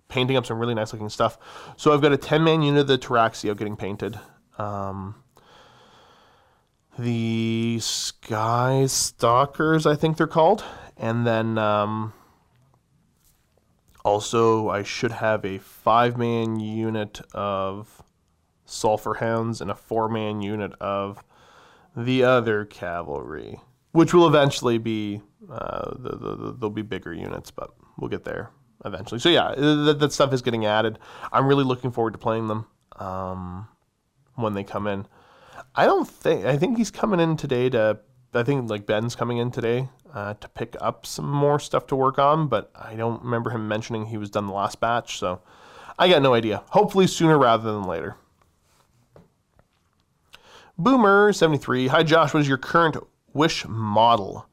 [0.09, 1.37] painting up some really nice looking stuff.
[1.77, 4.19] So I've got a 10 man unit of the Pteraxii getting painted.
[4.59, 5.17] Um,
[6.99, 10.65] the Sky Stalkers, I think they're called.
[10.97, 12.13] And then um,
[14.05, 18.03] also, I should have a five man unit of
[18.65, 21.25] Sulphur Hounds and a four man unit of
[21.97, 23.61] the other cavalry,
[23.93, 25.21] which will eventually be,
[25.51, 28.51] uh, the, the, the, they'll be bigger units, but we'll get there
[28.85, 29.21] eventually.
[29.21, 30.99] So, yeah, that, that stuff is getting added.
[31.33, 32.67] I'm really looking forward to playing them
[32.97, 33.69] um,
[34.35, 35.07] when they come in.
[35.75, 36.45] I don't think.
[36.45, 37.99] I think he's coming in today to.
[38.33, 41.97] I think like Ben's coming in today uh, to pick up some more stuff to
[41.97, 45.41] work on, but I don't remember him mentioning he was done the last batch, so
[45.99, 46.65] I got no idea.
[46.71, 48.17] Hopefully sooner rather than later.
[50.81, 51.89] Boomer73.
[51.89, 52.35] Hi, Josh.
[52.35, 52.97] What is your current
[53.35, 54.47] Wish model.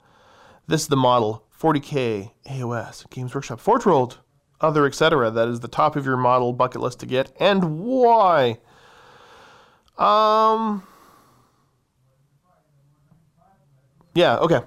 [0.65, 4.17] This is the model 40k AOS Games Workshop Forge World,
[4.59, 5.29] other etc.
[5.29, 8.57] That is the top of your model bucket list to get, and why?
[9.99, 10.81] Um.
[14.13, 14.37] Yeah.
[14.37, 14.61] Okay.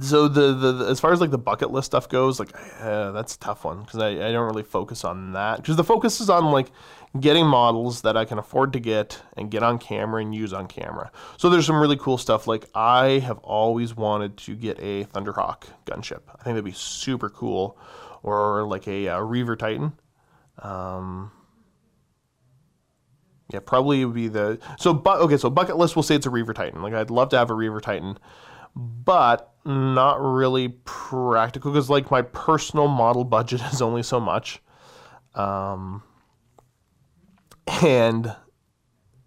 [0.00, 3.12] So the, the, the as far as like the bucket list stuff goes, like uh,
[3.12, 6.20] that's a tough one because I, I don't really focus on that because the focus
[6.20, 6.70] is on like
[7.18, 10.68] getting models that I can afford to get and get on camera and use on
[10.68, 11.10] camera.
[11.38, 12.46] So there's some really cool stuff.
[12.46, 16.22] Like I have always wanted to get a Thunderhawk gunship.
[16.28, 17.78] I think that'd be super cool,
[18.22, 19.92] or like a, a Reaver Titan.
[20.58, 21.32] Um,
[23.52, 24.92] yeah, probably would be the so.
[24.94, 25.96] But okay, so bucket list.
[25.96, 26.82] We'll say it's a Reaver Titan.
[26.82, 28.18] Like I'd love to have a Reaver Titan,
[28.74, 34.60] but not really practical because like my personal model budget is only so much.
[35.34, 36.02] Um,
[37.82, 38.34] and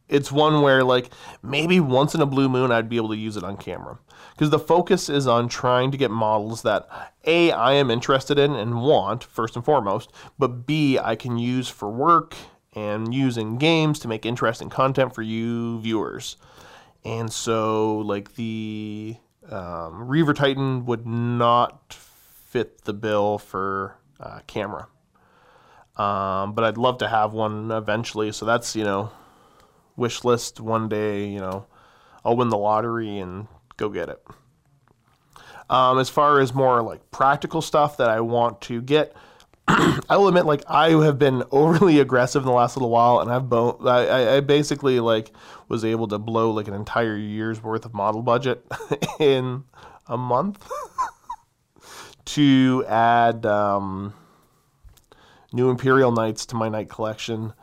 [0.10, 1.10] it's one where like
[1.42, 4.00] maybe once in a blue moon I'd be able to use it on camera
[4.32, 6.88] because the focus is on trying to get models that
[7.26, 11.68] a I am interested in and want first and foremost, but b I can use
[11.68, 12.36] for work
[12.76, 16.38] and using games to make interesting content for you viewers.
[17.06, 19.18] And so like the
[19.50, 24.88] um, Reaver Titan would not fit the bill for uh, camera.
[25.98, 28.32] Um, but I'd love to have one eventually.
[28.32, 29.12] So that's, you know,
[29.96, 31.66] wish list one day, you know,
[32.26, 33.48] I'll win the lottery and
[33.78, 34.24] go get it.
[35.70, 39.16] Um, as far as more like practical stuff that I want to get,
[39.68, 43.32] I will admit, like I have been overly aggressive in the last little while, and
[43.32, 45.32] I've bo- I, I basically like
[45.70, 48.66] was able to blow like an entire year's worth of model budget
[49.20, 49.64] in
[50.08, 50.70] a month
[52.26, 54.14] to add um,
[55.54, 57.54] new Imperial Knights to my knight collection.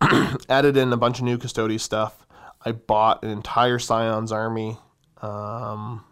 [0.48, 2.26] Added in a bunch of new Custodes stuff.
[2.64, 4.78] I bought an entire Scions army.
[5.22, 6.04] Um,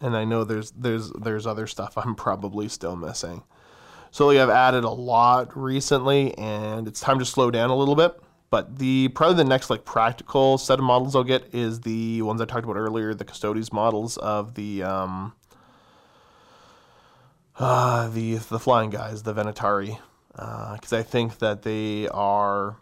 [0.00, 3.42] and I know there's there's there's other stuff I'm probably still missing.
[4.10, 7.96] So like I've added a lot recently, and it's time to slow down a little
[7.96, 8.20] bit.
[8.50, 12.40] But the probably the next like practical set of models I'll get is the ones
[12.40, 15.34] I talked about earlier, the Custodes models of the um,
[17.58, 19.98] uh, the the flying guys, the Venatari,
[20.32, 22.78] because uh, I think that they are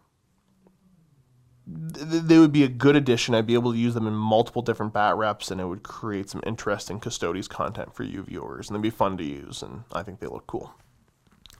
[1.67, 3.35] they would be a good addition.
[3.35, 6.31] I'd be able to use them in multiple different bat reps, and it would create
[6.31, 10.05] some interesting Custodes content for you viewers, and they'd be fun to use, and I
[10.05, 10.77] think they look cool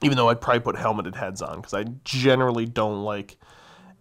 [0.01, 3.37] even though I'd probably put helmeted heads on because I generally don't like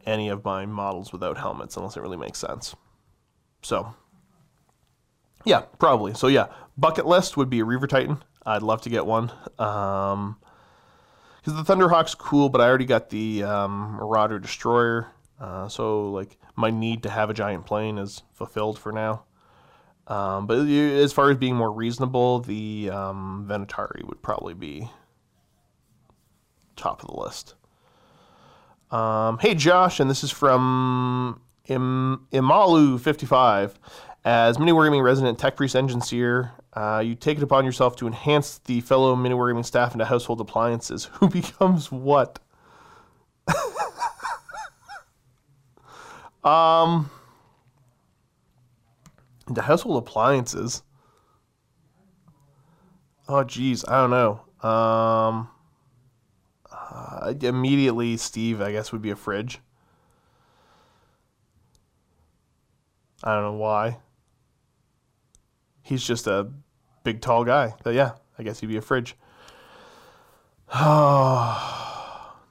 [0.05, 2.76] any of my models without helmets unless it really makes sense.
[3.62, 3.94] So,
[5.44, 6.14] yeah, probably.
[6.14, 8.22] So yeah, bucket list would be a Reaver Titan.
[8.44, 9.32] I'd love to get one.
[9.59, 10.36] Um,
[11.36, 15.12] because the Thunderhawk's cool, but I already got the um, Marauder Destroyer.
[15.40, 19.24] Uh, so like my need to have a giant plane is fulfilled for now.
[20.09, 24.88] Um, but as far as being more reasonable, the um, Venatari would probably be
[26.77, 27.55] top of the list.
[28.91, 33.74] Um, hey, Josh, and this is from Im- Imalu55.
[34.24, 36.01] As Mini Wargaming resident tech priest engine
[36.72, 40.41] uh, you take it upon yourself to enhance the fellow Mini Wargaming staff into household
[40.41, 41.05] appliances.
[41.14, 42.41] Who becomes what?
[46.45, 47.11] um,
[49.49, 50.83] into household appliances.
[53.29, 54.68] Oh, geez, I don't know.
[54.68, 55.49] Um,
[56.97, 59.59] uh, immediately, Steve, I guess, would be a fridge.
[63.22, 63.99] I don't know why.
[65.82, 66.51] He's just a
[67.05, 67.74] big, tall guy.
[67.84, 69.16] But yeah, I guess he'd be a fridge.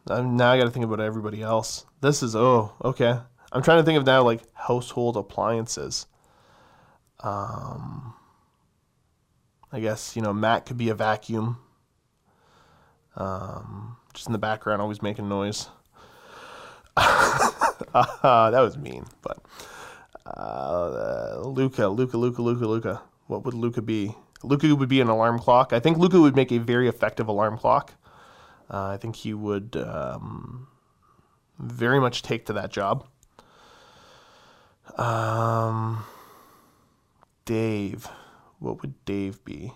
[0.07, 1.83] Oh, now I got to think about everybody else.
[2.01, 3.17] This is oh okay.
[3.51, 6.05] I'm trying to think of now like household appliances.
[7.21, 8.13] Um,
[9.71, 11.57] I guess you know Matt could be a vacuum.
[13.15, 15.67] Um, just in the background, always making noise.
[16.97, 17.51] uh,
[18.51, 19.37] that was mean, but
[20.25, 23.01] uh, Luca, Luca, Luca, Luca, Luca.
[23.27, 24.15] What would Luca be?
[24.43, 25.73] Luca would be an alarm clock.
[25.73, 27.93] I think Luca would make a very effective alarm clock.
[28.69, 30.67] Uh, I think he would um,
[31.59, 33.05] very much take to that job.
[34.97, 36.03] Um,
[37.45, 38.07] Dave.
[38.59, 39.73] What would Dave be?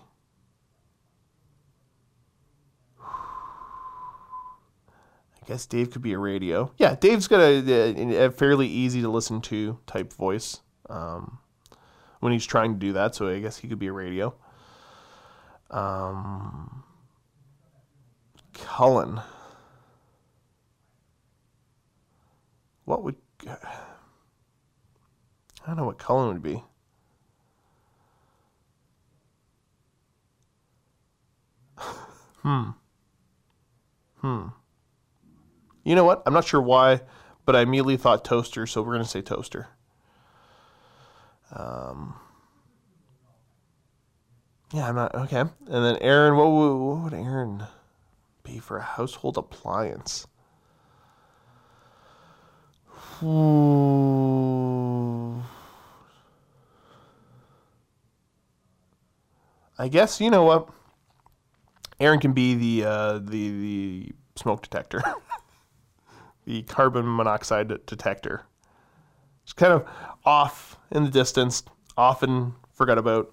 [5.50, 6.70] guess Dave could be a radio.
[6.78, 11.40] Yeah, Dave's got a, a fairly easy to listen to type voice um,
[12.20, 13.16] when he's trying to do that.
[13.16, 14.32] So I guess he could be a radio.
[15.72, 16.84] Um,
[18.54, 19.20] Cullen.
[22.84, 23.16] What would.
[23.48, 23.56] I
[25.66, 26.62] don't know what Cullen would be.
[32.42, 32.70] hmm.
[34.18, 34.46] Hmm.
[35.84, 36.22] You know what?
[36.26, 37.00] I'm not sure why,
[37.44, 39.68] but I immediately thought toaster, so we're going to say toaster.
[41.52, 42.14] Um,
[44.72, 45.14] yeah, I'm not.
[45.14, 45.40] Okay.
[45.40, 47.64] And then Aaron, what would, what would Aaron
[48.44, 50.26] be for a household appliance?
[59.78, 60.68] I guess you know what.
[61.98, 65.02] Aaron can be the uh, the the smoke detector,
[66.50, 68.42] the carbon monoxide detector.
[69.44, 69.88] It's kind of
[70.24, 71.62] off in the distance,
[71.96, 73.32] often forgot about,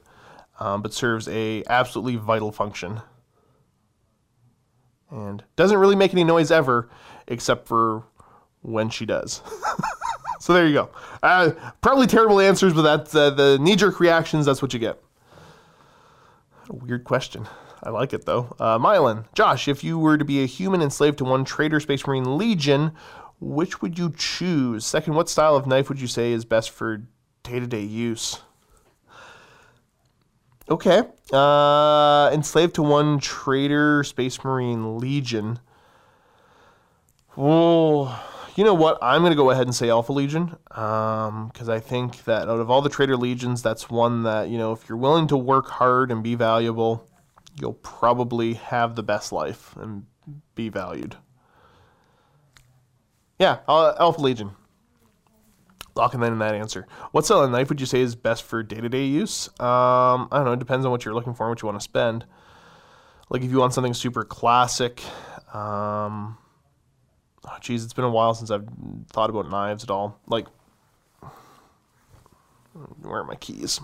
[0.60, 3.02] um, but serves a absolutely vital function.
[5.10, 6.90] And doesn't really make any noise ever,
[7.28, 8.04] except for
[8.62, 9.42] when she does.
[10.40, 10.92] so there you go.
[11.24, 11.52] Uh,
[11.82, 14.46] probably terrible answers, but that's uh, the knee-jerk reactions.
[14.46, 15.02] That's what you get.
[16.70, 17.48] Weird question.
[17.84, 18.56] I like it though.
[18.60, 22.06] Uh, Mylan, Josh, if you were to be a human enslaved to one Traitor Space
[22.06, 22.92] Marine Legion,
[23.40, 24.86] which would you choose?
[24.86, 27.04] Second, what style of knife would you say is best for
[27.44, 28.42] day to day use?
[30.70, 31.04] Okay.
[31.32, 35.60] Uh, enslaved to one Traitor Space Marine Legion.
[37.38, 38.24] Oh,
[38.56, 38.98] you know what?
[39.02, 42.72] I'm going to go ahead and say Alpha Legion because I think that out of
[42.72, 46.12] all the Traitor Legions, that's one that, you know, if you're willing to work hard
[46.12, 47.08] and be valuable,
[47.60, 50.06] you'll probably have the best life and
[50.56, 51.16] be valued.
[53.40, 54.52] Yeah, uh, Alpha Legion.
[55.96, 56.88] Locking that in that answer.
[57.12, 59.48] What style of knife would you say is best for day to day use?
[59.60, 60.52] Um, I don't know.
[60.54, 62.26] It depends on what you're looking for and what you want to spend.
[63.30, 65.02] Like if you want something super classic,
[65.54, 66.38] um,
[67.46, 68.68] oh geez, it's been a while since I've
[69.12, 70.20] thought about knives at all.
[70.28, 70.46] Like,
[73.02, 73.82] where are my keys?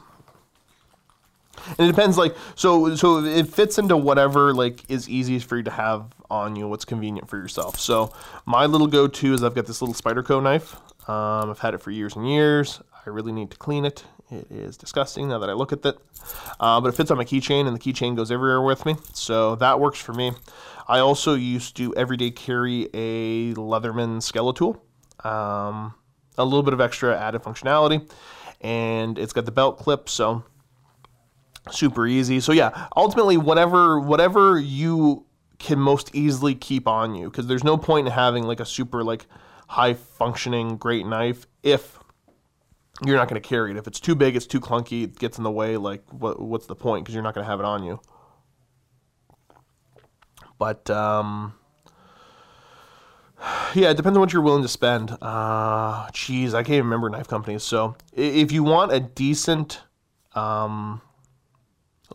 [1.78, 5.72] It depends, like, so so it fits into whatever like is easiest for you to
[5.72, 7.80] have on you, what's convenient for yourself.
[7.80, 8.12] So
[8.46, 10.76] my little go-to is I've got this little Spyderco knife.
[11.10, 12.82] Um, I've had it for years and years.
[13.06, 14.06] I really need to clean it.
[14.32, 15.98] It is disgusting now that I look at it.
[16.60, 18.96] Uh, but it fits on my keychain, and the keychain goes everywhere with me.
[19.14, 20.32] So that works for me.
[20.88, 24.80] I also used to everyday carry a Leatherman Skeletool.
[25.26, 25.94] Um,
[26.38, 28.10] a little bit of extra added functionality.
[28.62, 30.44] And it's got the belt clip, so
[31.72, 32.40] super easy.
[32.40, 35.26] So yeah, ultimately whatever whatever you
[35.60, 39.04] can most easily keep on you because there's no point in having like a super
[39.04, 39.26] like
[39.68, 42.00] high functioning great knife if
[43.06, 43.78] you're not going to carry it.
[43.78, 45.78] If it's too big, it's too clunky, it gets in the way.
[45.78, 47.04] Like, what, what's the point?
[47.04, 48.00] Because you're not going to have it on you.
[50.60, 51.56] But um,
[53.74, 55.18] yeah, it depends on what you're willing to spend.
[55.22, 57.64] Uh, geez, I can't even remember knife companies.
[57.64, 59.82] So if you want a decent,
[60.34, 61.02] um,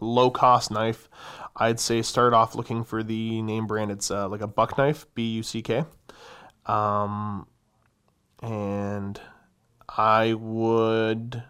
[0.01, 1.09] low cost knife,
[1.57, 3.91] I'd say start off looking for the name brand.
[3.91, 5.85] It's uh, like a buck knife, B U C K.
[6.67, 7.47] Um,
[8.43, 9.21] and
[9.89, 11.43] I would.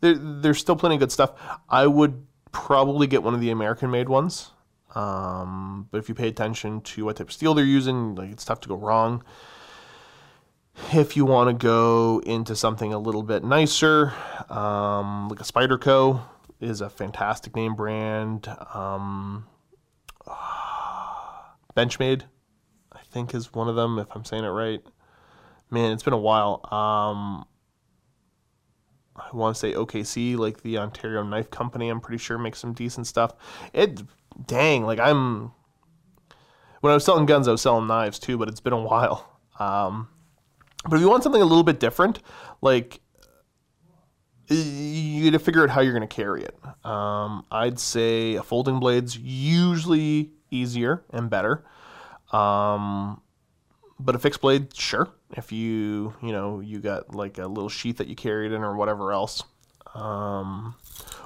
[0.00, 1.32] There, there's still plenty of good stuff.
[1.68, 4.52] I would probably get one of the American made ones.
[4.94, 8.44] Um, but if you pay attention to what type of steel they're using, like it's
[8.44, 9.22] tough to go wrong.
[10.92, 14.14] If you want to go into something a little bit nicer,
[14.48, 16.22] um, like a Spyderco
[16.60, 18.48] is a fantastic name brand.
[18.74, 19.46] Um,
[21.76, 22.24] Benchmade,
[22.92, 24.80] I think, is one of them, if I'm saying it right.
[25.70, 26.60] Man, it's been a while.
[26.72, 27.44] Um,
[29.16, 31.88] I want to say OKC, like the Ontario Knife Company.
[31.88, 33.34] I'm pretty sure makes some decent stuff.
[33.72, 34.02] It,
[34.46, 35.52] dang, like I'm.
[36.80, 39.40] When I was selling guns, I was selling knives too, but it's been a while.
[39.58, 40.08] Um,
[40.84, 42.20] but if you want something a little bit different,
[42.62, 43.00] like
[44.48, 46.58] you got to figure out how you're going to carry it.
[46.84, 51.64] Um, I'd say a folding blade's usually easier and better.
[52.32, 53.20] Um,
[54.00, 55.08] but a fixed blade, sure.
[55.36, 58.62] If you, you know, you got like a little sheath that you carry it in
[58.62, 59.42] or whatever else.
[59.94, 60.74] Um,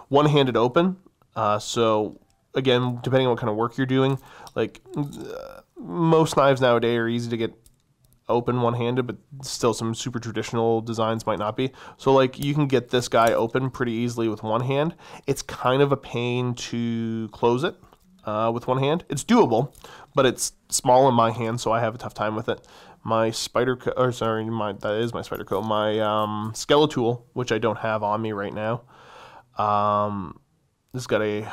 [0.08, 0.96] one-handed open.
[1.36, 2.20] Uh, so
[2.54, 4.18] again, depending on what kind of work you're doing,
[4.54, 7.54] like uh, most knives nowadays are easy to get
[8.32, 11.70] open one-handed, but still some super traditional designs might not be.
[11.96, 14.94] So like you can get this guy open pretty easily with one hand.
[15.26, 17.76] It's kind of a pain to close it
[18.24, 19.04] uh, with one hand.
[19.08, 19.74] It's doable,
[20.14, 22.66] but it's small in my hand, so I have a tough time with it.
[23.04, 25.64] My spider, co- or sorry, my that is my Spyderco.
[25.64, 28.82] My um, Skeletool, which I don't have on me right now,
[29.58, 30.38] um,
[30.92, 31.50] this got a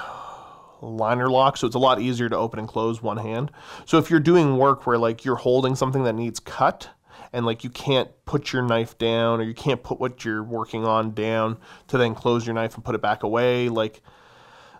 [0.82, 3.52] liner lock, so it's a lot easier to open and close one hand.
[3.86, 6.90] So if you're doing work where like you're holding something that needs cut
[7.34, 10.86] and like you can't put your knife down or you can't put what you're working
[10.86, 11.58] on down
[11.88, 14.02] to then close your knife and put it back away, like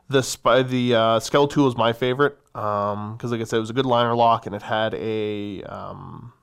[0.10, 3.74] The spy, the uh, tool is my favorite because, like I said, it was a
[3.74, 6.34] good liner lock and it had a um,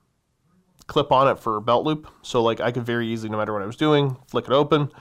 [0.86, 2.06] clip on it for a belt loop.
[2.22, 4.92] So like I could very easily, no matter what I was doing, flick it open,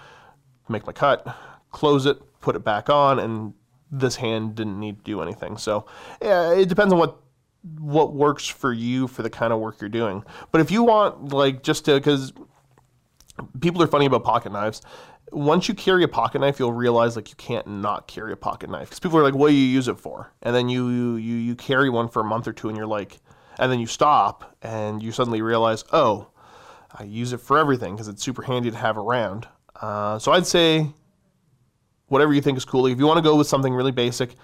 [0.68, 1.28] make my cut,
[1.70, 3.54] close it, put it back on, and
[3.92, 5.58] this hand didn't need to do anything.
[5.58, 5.86] So
[6.22, 7.18] yeah, it depends on what
[7.80, 10.24] what works for you for the kind of work you're doing.
[10.52, 12.34] But if you want like just to because
[13.60, 14.82] people are funny about pocket knives.
[15.32, 18.70] Once you carry a pocket knife, you'll realize like you can't not carry a pocket
[18.70, 21.36] knife because people are like, "What do you use it for?" And then you you
[21.36, 23.20] you carry one for a month or two, and you're like,
[23.60, 26.28] and then you stop, and you suddenly realize, "Oh,
[26.94, 29.48] I use it for everything because it's super handy to have around."
[29.82, 30.94] Uh, so I'd say
[32.08, 32.88] whatever you think is cool.
[32.88, 34.36] If you want to go with something really basic,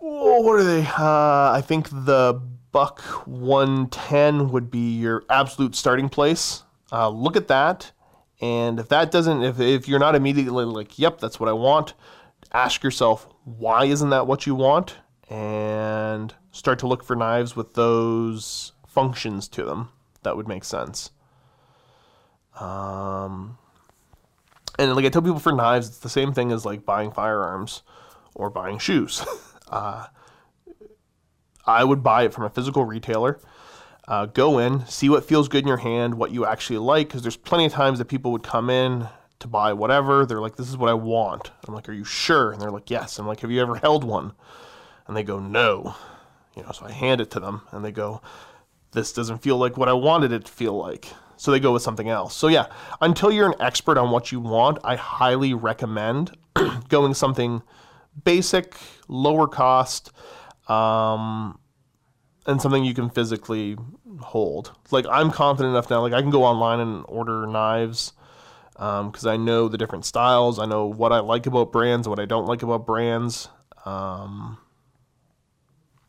[0.00, 0.82] oh, what are they?
[0.82, 2.40] Uh, I think the
[2.72, 6.62] Buck 110 would be your absolute starting place.
[6.92, 7.92] Uh, look at that.
[8.40, 11.94] And if that doesn't, if, if you're not immediately like, yep, that's what I want,
[12.52, 14.96] ask yourself, why isn't that what you want?
[15.28, 19.90] And start to look for knives with those functions to them.
[20.22, 21.10] That would make sense.
[22.58, 23.58] Um,
[24.78, 27.82] and like I tell people for knives, it's the same thing as like buying firearms
[28.34, 29.24] or buying shoes.
[29.68, 30.06] uh,
[31.66, 33.40] I would buy it from a physical retailer.
[34.08, 37.22] Uh, go in, see what feels good in your hand, what you actually like, because
[37.22, 39.06] there's plenty of times that people would come in
[39.38, 40.26] to buy whatever.
[40.26, 42.90] They're like, "This is what I want." I'm like, "Are you sure?" And they're like,
[42.90, 44.32] "Yes." I'm like, "Have you ever held one?"
[45.06, 45.94] And they go, "No."
[46.56, 48.20] You know, so I hand it to them, and they go,
[48.92, 51.80] "This doesn't feel like what I wanted it to feel like." So they go with
[51.80, 52.36] something else.
[52.36, 52.66] So yeah,
[53.00, 56.36] until you're an expert on what you want, I highly recommend
[56.90, 57.62] going something
[58.24, 58.76] basic,
[59.08, 60.12] lower cost,
[60.68, 61.58] um,
[62.44, 63.78] and something you can physically
[64.20, 64.72] hold.
[64.90, 66.02] Like I'm confident enough now.
[66.02, 68.12] Like I can go online and order knives
[68.74, 70.58] because um, I know the different styles.
[70.58, 73.48] I know what I like about brands, what I don't like about brands.
[73.86, 74.58] Um,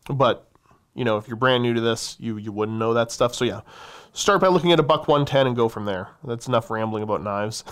[0.09, 0.51] but
[0.93, 3.33] you know, if you're brand new to this, you you wouldn't know that stuff.
[3.33, 3.61] So yeah,
[4.13, 6.09] start by looking at a buck 110 and go from there.
[6.23, 7.63] That's enough rambling about knives.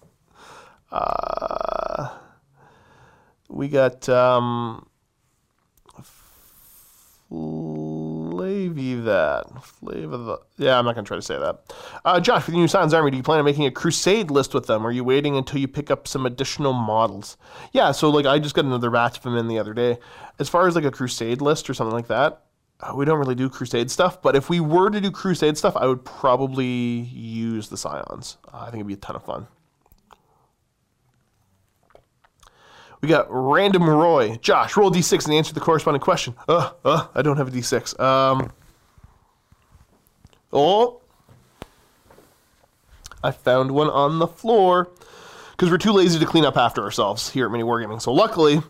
[0.92, 2.10] uh,
[3.48, 4.88] we got um,
[7.30, 9.44] Flavy that.
[9.62, 10.38] Flavor the.
[10.56, 11.72] Yeah, I'm not going to try to say that.
[12.04, 14.52] Uh, Josh, for the New Scions Army, do you plan on making a crusade list
[14.52, 14.84] with them?
[14.84, 17.36] Or are you waiting until you pick up some additional models?
[17.72, 19.98] Yeah, so like I just got another batch of them in the other day.
[20.40, 22.42] As far as like a crusade list or something like that,
[22.82, 24.22] uh, we don't really do crusade stuff.
[24.22, 28.38] But if we were to do crusade stuff, I would probably use the Scions.
[28.52, 29.46] Uh, I think it'd be a ton of fun.
[33.00, 34.36] We got Random Roy.
[34.36, 36.34] Josh, roll d6 and answer the corresponding question.
[36.48, 37.98] Uh, uh, I don't have a d6.
[37.98, 38.52] Um,
[40.52, 41.00] oh.
[43.22, 44.90] I found one on the floor.
[45.52, 48.00] Because we're too lazy to clean up after ourselves here at Mini Wargaming.
[48.00, 48.62] So luckily,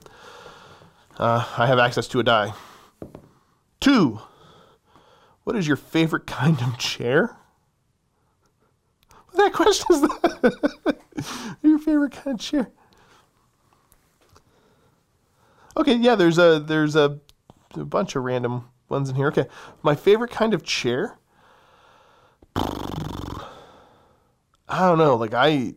[1.19, 2.53] uh, I have access to a die.
[3.81, 4.21] Two.
[5.45, 7.37] What is your favorite kind of chair?
[9.31, 10.97] What that question is that?
[11.63, 12.71] your favorite kind of chair?
[15.77, 17.21] Okay, yeah, there's a there's a,
[17.75, 19.29] a bunch of random ones in here.
[19.29, 19.47] Okay,
[19.83, 21.19] my favorite kind of chair.
[22.57, 22.69] I
[24.69, 25.17] don't know.
[25.17, 25.75] Like I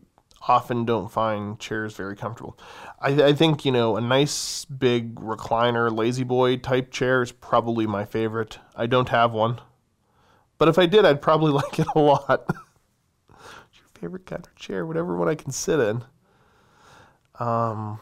[0.47, 2.58] often don't find chairs very comfortable.
[3.04, 7.86] I, I think you know a nice big recliner, lazy boy type chair is probably
[7.86, 8.60] my favorite.
[8.76, 9.60] I don't have one,
[10.58, 12.45] but if I did, I'd probably like it a lot.
[13.30, 16.04] your favorite kind of chair, whatever one I can sit in.
[17.39, 17.99] Um.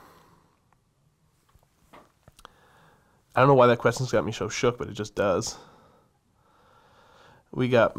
[3.33, 5.55] I don't know why that question's got me so shook, but it just does.
[7.51, 7.95] We got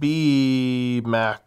[0.00, 1.42] B Mac.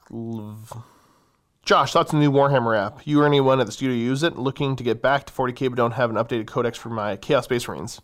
[1.66, 3.08] Josh, thoughts on the new Warhammer app?
[3.08, 4.38] You or anyone at the studio use it?
[4.38, 7.46] Looking to get back to 40k, but don't have an updated codex for my Chaos
[7.46, 8.02] Space Marines.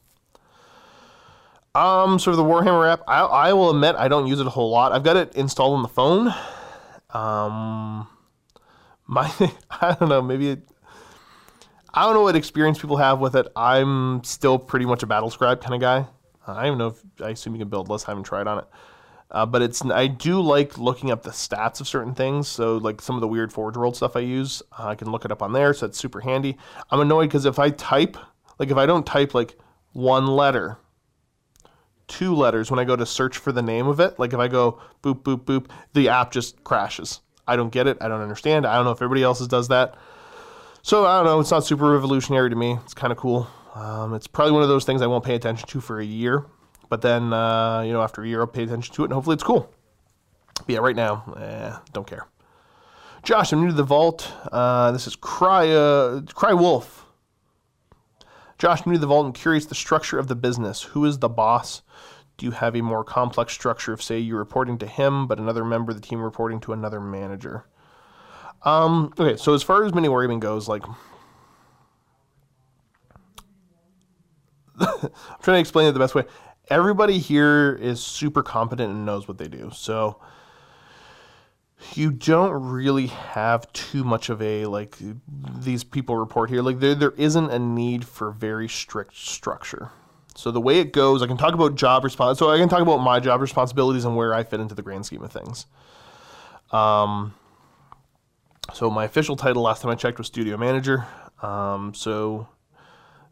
[1.76, 4.50] Um, sort of the Warhammer app, I, I will admit I don't use it a
[4.50, 4.94] whole lot.
[4.94, 6.34] I've got it installed on the phone.
[7.12, 8.08] Um,
[9.06, 9.32] my
[9.70, 10.68] I don't know, maybe it,
[11.94, 13.48] I don't know what experience people have with it.
[13.56, 16.08] I'm still pretty much a BattleScribe kind of guy.
[16.48, 18.06] I don't know if I assume you can build less.
[18.06, 18.66] I haven't tried on it.
[19.32, 22.48] Uh, but it's I do like looking up the stats of certain things.
[22.48, 25.24] So like some of the weird Forge World stuff I use, uh, I can look
[25.24, 25.74] it up on there.
[25.74, 26.58] So that's super handy.
[26.90, 28.18] I'm annoyed because if I type,
[28.60, 29.58] like if I don't type like
[29.94, 30.78] one letter,
[32.08, 34.50] two letters when I go to search for the name of it, like if I
[34.50, 37.22] go boop boop boop, the app just crashes.
[37.48, 37.98] I don't get it.
[38.02, 38.66] I don't understand.
[38.66, 39.96] I don't know if everybody else does that.
[40.84, 41.40] So I don't know.
[41.40, 42.78] It's not super revolutionary to me.
[42.84, 43.48] It's kind of cool.
[43.76, 46.46] Um, it's probably one of those things I won't pay attention to for a year,
[46.92, 49.36] but then uh, you know after a year I'll pay attention to it and hopefully
[49.36, 49.74] it's cool.
[50.58, 52.28] But yeah, right now, eh, don't care.
[53.24, 54.30] Josh, I'm new to the vault.
[54.52, 57.06] Uh, this is Cry uh, Cry Wolf.
[58.60, 60.84] Josh, I'm new to the vault and curious the structure of the business.
[60.84, 61.82] Who is the boss?
[62.38, 65.64] Do you have a more complex structure of, say, you're reporting to him, but another
[65.64, 67.66] member of the team reporting to another manager?
[68.64, 70.84] Um, okay, so as far as mini wargaming goes, like,
[74.80, 75.10] I'm
[75.42, 76.26] trying to explain it the best way.
[76.72, 79.72] Everybody here is super competent and knows what they do.
[79.74, 80.22] So
[81.96, 84.98] you don't really have too much of a like
[85.60, 86.62] these people report here.
[86.62, 89.90] Like there there isn't a need for very strict structure.
[90.34, 92.40] So the way it goes, I can talk about job response.
[92.40, 95.06] So I can talk about my job responsibilities and where I fit into the grand
[95.06, 95.66] scheme of things.
[96.72, 97.34] Um,
[98.74, 101.06] so my official title last time I checked was studio manager.
[101.42, 102.48] Um, so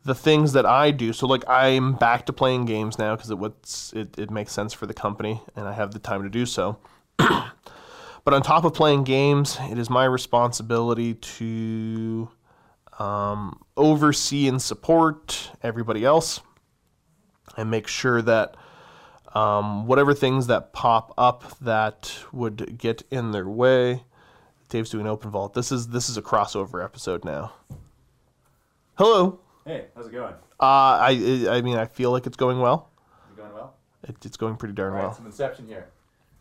[0.04, 1.14] the things that I do.
[1.14, 4.86] So like I'm back to playing games now because it it, it makes sense for
[4.86, 6.78] the company and I have the time to do so.
[7.18, 12.30] but on top of playing games, it is my responsibility to
[12.98, 16.42] um, oversee and support everybody else
[17.58, 18.56] and make sure that
[19.36, 24.04] um, whatever things that pop up that would get in their way.
[24.70, 25.56] Dave's doing open vault.
[25.56, 27.54] This is this is a crossover episode now.
[28.96, 29.40] Hello.
[29.70, 30.34] Hey, how's it going?
[30.60, 32.90] Uh, I I mean I feel like it's going well.
[33.32, 33.76] Is it going well?
[34.02, 35.14] It, it's going pretty darn All right, well.
[35.14, 35.90] some inception here.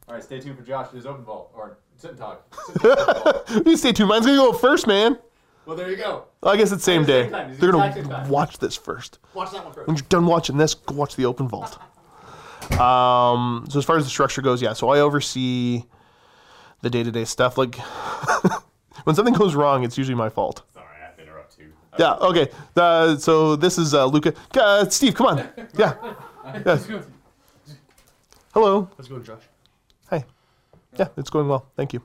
[0.08, 2.54] All right, stay tuned for Josh and open vault or sit and talk.
[2.68, 3.50] Sit and talk.
[3.66, 4.08] you stay tuned.
[4.08, 5.18] Mine's gonna go first, man.
[5.66, 6.24] well, there you go.
[6.40, 7.24] Well, I guess it's same day.
[7.24, 8.30] same time, They're gonna time.
[8.30, 9.18] watch this first.
[9.34, 9.88] Watch that one first.
[9.88, 11.78] When you're done watching this, go watch the open vault.
[12.72, 14.74] Um, so as far as the structure goes, yeah.
[14.74, 15.84] So I oversee
[16.82, 17.56] the day-to-day stuff.
[17.56, 17.76] Like
[19.04, 20.62] when something goes wrong, it's usually my fault.
[20.74, 21.72] Sorry, I have to interrupt too.
[21.98, 22.14] Yeah.
[22.14, 22.48] Okay.
[22.76, 24.32] Uh, so this is uh, Luca.
[24.54, 25.38] Uh, Steve, come on.
[25.76, 25.94] Yeah.
[26.64, 26.78] yeah.
[28.54, 28.88] Hello.
[28.96, 29.42] How's it going, Josh?
[30.10, 30.24] Hey.
[30.98, 31.66] Yeah, it's going well.
[31.76, 32.02] Thank you.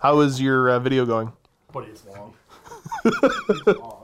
[0.00, 1.32] How is your uh, video going?
[1.72, 2.34] Buddy, it's long.
[3.04, 4.02] it's long.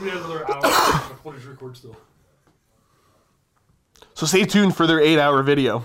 [0.00, 1.96] we have another hour of footage record still.
[4.14, 5.84] So stay tuned for their eight-hour video.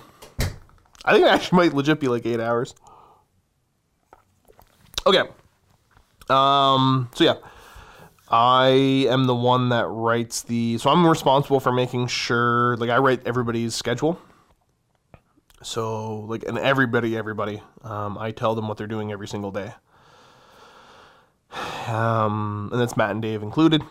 [1.05, 2.76] I think it actually might legit be like eight hours.
[5.05, 5.24] Okay.
[6.30, 7.10] Um.
[7.16, 7.36] So yeah,
[8.30, 10.78] I am the one that writes the.
[10.78, 14.20] So I'm responsible for making sure, like, I write everybody's schedule.
[15.62, 19.74] So like, and everybody, everybody, um, I tell them what they're doing every single day.
[21.88, 23.84] Um, and that's Matt and Dave included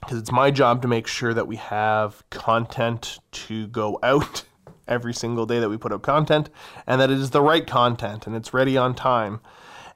[0.00, 4.44] because it's my job to make sure that we have content to go out
[4.88, 6.50] every single day that we put up content
[6.86, 9.40] and that it is the right content and it's ready on time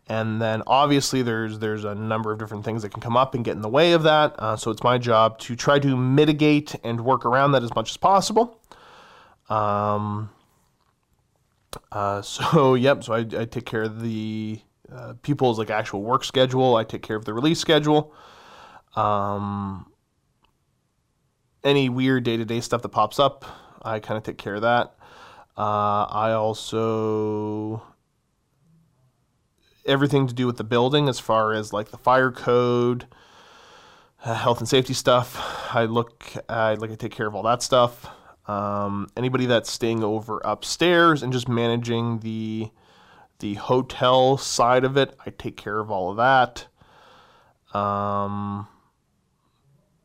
[0.09, 3.44] and then obviously there's there's a number of different things that can come up and
[3.44, 4.34] get in the way of that.
[4.38, 7.90] Uh, so it's my job to try to mitigate and work around that as much
[7.90, 8.59] as possible.
[9.50, 10.30] Um,
[11.92, 16.24] uh, so yep so I, I take care of the uh, people's like actual work
[16.24, 16.76] schedule.
[16.76, 18.14] I take care of the release schedule.
[18.96, 19.92] Um,
[21.62, 23.44] any weird day to day stuff that pops up,
[23.82, 24.94] I kind of take care of that.
[25.56, 27.82] Uh, I also
[29.89, 33.07] everything to do with the building as far as like the fire code,
[34.24, 35.74] uh, health and safety stuff.
[35.74, 38.07] I look, I like I take care of all that stuff.
[38.49, 42.70] Um, anybody that's staying over upstairs and just managing the
[43.41, 46.66] the hotel side of it, I take care of all of that.
[47.78, 48.66] Um,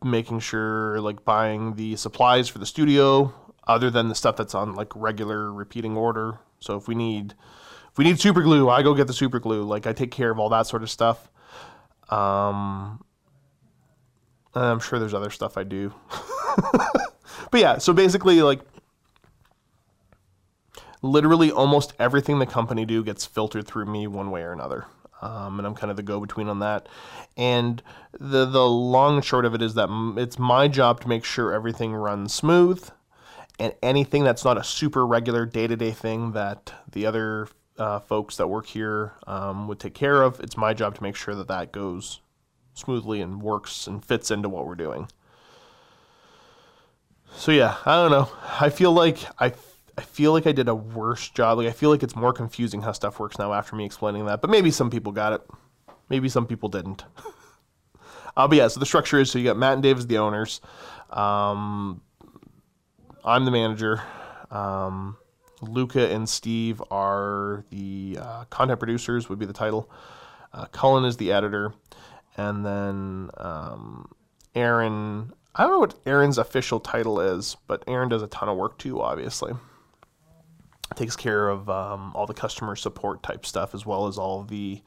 [0.04, 3.34] making sure like buying the supplies for the studio
[3.68, 7.34] other than the stuff that's on like regular repeating order so if we need
[7.94, 9.64] if we need super glue i go get the super glue.
[9.64, 11.30] Like i take care of all that sort of stuff.
[12.10, 13.04] Um
[14.56, 15.94] i'm sure there's other stuff i do.
[17.50, 18.62] But yeah so basically like
[21.04, 24.86] literally almost everything the company do gets filtered through me one way or another.
[25.22, 26.88] Um, and I'm kind of the go-between on that.
[27.38, 27.82] And
[28.20, 31.54] the the long and short of it is that it's my job to make sure
[31.54, 32.90] everything runs smooth,
[33.60, 37.48] and anything that's not a super regular day-to-day thing that the other
[37.78, 40.40] uh, folks that work here um, would take care of.
[40.40, 42.22] It's my job to make sure that that goes
[42.74, 45.08] smoothly and works and fits into what we're doing.
[47.36, 48.30] So yeah, I don't know.
[48.60, 49.54] I feel like I
[49.98, 51.58] I feel like I did a worse job.
[51.58, 54.42] Like I feel like it's more confusing how stuff works now after me explaining that.
[54.42, 55.42] But maybe some people got it.
[56.10, 57.04] Maybe some people didn't.
[58.38, 60.18] uh, but yeah, so the structure is so you got Matt and Dave as the
[60.18, 60.62] owners.
[61.10, 62.02] Um,
[63.24, 64.02] I'm the manager.
[64.52, 65.18] Um,
[65.70, 69.90] Luca and Steve are the uh, content producers, would be the title.
[70.54, 71.74] Uh, Cullen is the editor.
[72.38, 74.12] And then um,
[74.56, 78.58] Aaron, I don't know what Aaron's official title is, but Aaron does a ton of
[78.58, 79.54] work too, obviously
[80.96, 84.82] takes care of um, all the customer support type stuff as well as all the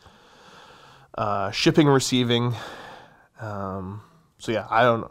[1.19, 2.55] uh, shipping, receiving,
[3.41, 4.03] Um,
[4.39, 5.11] so yeah, I don't know.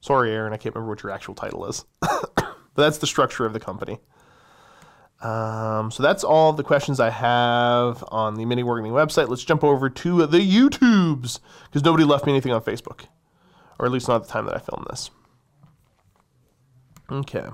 [0.00, 1.84] Sorry, Aaron, I can't remember what your actual title is.
[2.00, 4.00] but that's the structure of the company.
[5.22, 9.28] Um, so that's all the questions I have on the mini wargaming website.
[9.28, 13.06] Let's jump over to the YouTubes because nobody left me anything on Facebook,
[13.78, 15.10] or at least not at the time that I filmed this.
[17.10, 17.46] Okay.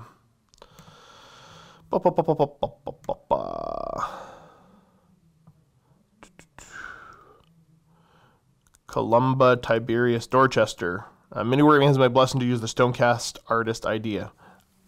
[8.87, 11.05] Columba Tiberius Dorchester.
[11.31, 14.31] Uh, mini wargaming has my blessing to use the stonecast artist idea.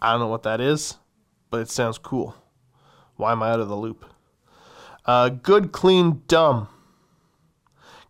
[0.00, 0.96] I don't know what that is,
[1.50, 2.34] but it sounds cool.
[3.16, 4.04] Why am I out of the loop?
[5.04, 6.68] Uh, good, clean, dumb.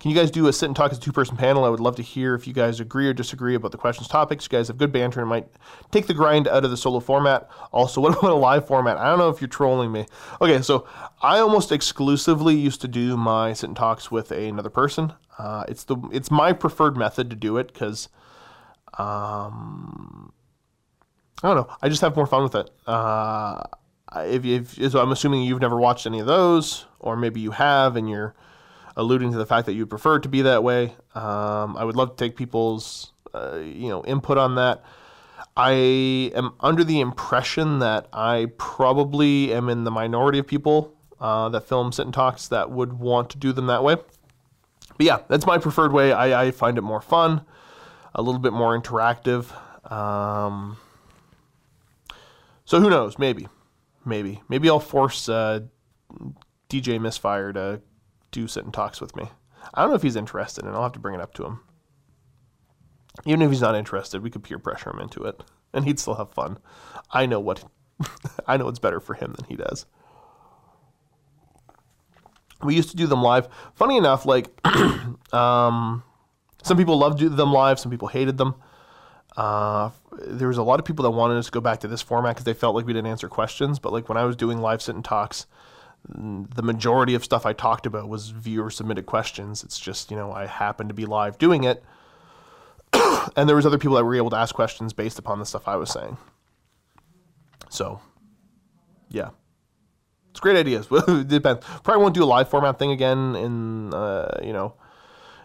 [0.03, 1.65] Can you guys do a sit and talk as a two person panel?
[1.65, 4.47] I would love to hear if you guys agree or disagree about the questions topics.
[4.47, 5.47] You guys have good banter and might
[5.93, 7.49] take the grind out of the solo format.
[7.71, 8.97] Also, what about a live format?
[8.97, 10.07] I don't know if you're trolling me.
[10.41, 10.89] Okay, so
[11.23, 15.13] I almost exclusively used to do my sit and talks with another person.
[15.39, 18.09] Uh, it's the it's my preferred method to do it because
[18.99, 20.33] um,
[21.45, 21.77] I don't know.
[21.81, 22.69] I just have more fun with it.
[22.89, 23.63] Uh,
[24.17, 28.09] if, so, I'm assuming you've never watched any of those, or maybe you have, and
[28.09, 28.35] you're
[28.97, 30.95] alluding to the fact that you prefer it to be that way.
[31.15, 34.85] Um, I would love to take people's uh, you know input on that.
[35.57, 35.73] I
[36.35, 41.69] am under the impression that I probably am in the minority of people uh, that
[41.69, 43.97] film sit and talks that would want to do them that way.
[44.97, 46.13] But yeah, that's my preferred way.
[46.13, 47.43] I, I find it more fun,
[48.15, 49.47] a little bit more interactive.
[49.91, 50.79] Um,
[52.65, 53.19] so who knows?
[53.19, 53.49] Maybe,
[54.05, 55.61] maybe, maybe I'll force uh,
[56.69, 57.81] DJ Misfire to
[58.31, 59.29] do sit and talks with me.
[59.75, 61.61] I don't know if he's interested, and I'll have to bring it up to him.
[63.27, 65.43] Even if he's not interested, we could peer pressure him into it,
[65.73, 66.59] and he'd still have fun.
[67.11, 67.65] I know what
[68.47, 69.87] I know it's better for him than he does.
[72.63, 73.49] We used to do them live.
[73.75, 74.49] Funny enough, like
[75.35, 76.03] um,
[76.63, 78.55] some people loved them live, some people hated them.
[79.37, 82.03] Uh, there was a lot of people that wanted us to go back to this
[82.03, 83.79] format because they felt like we didn't answer questions.
[83.79, 85.47] But like when I was doing live sit and talks,
[86.09, 89.63] the majority of stuff I talked about was viewer submitted questions.
[89.63, 91.83] It's just, you know, I happened to be live doing it.
[93.37, 95.69] and there was other people that were able to ask questions based upon the stuff
[95.69, 96.17] I was saying.
[97.71, 98.01] So,
[99.09, 99.31] yeah.
[100.31, 100.87] It's great ideas.
[101.27, 101.65] depends.
[101.85, 104.75] Probably won't do a live format thing again in, uh, you know,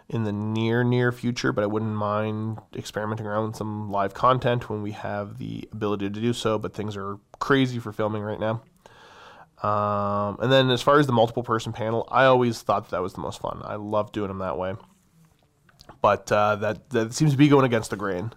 [0.09, 4.69] in the near, near future, but I wouldn't mind experimenting around with some live content
[4.69, 6.57] when we have the ability to do so.
[6.57, 8.61] But things are crazy for filming right now.
[9.61, 13.13] Um, and then as far as the multiple person panel, I always thought that was
[13.13, 13.61] the most fun.
[13.63, 14.75] I love doing them that way.
[16.01, 18.31] But uh, that, that seems to be going against the grain.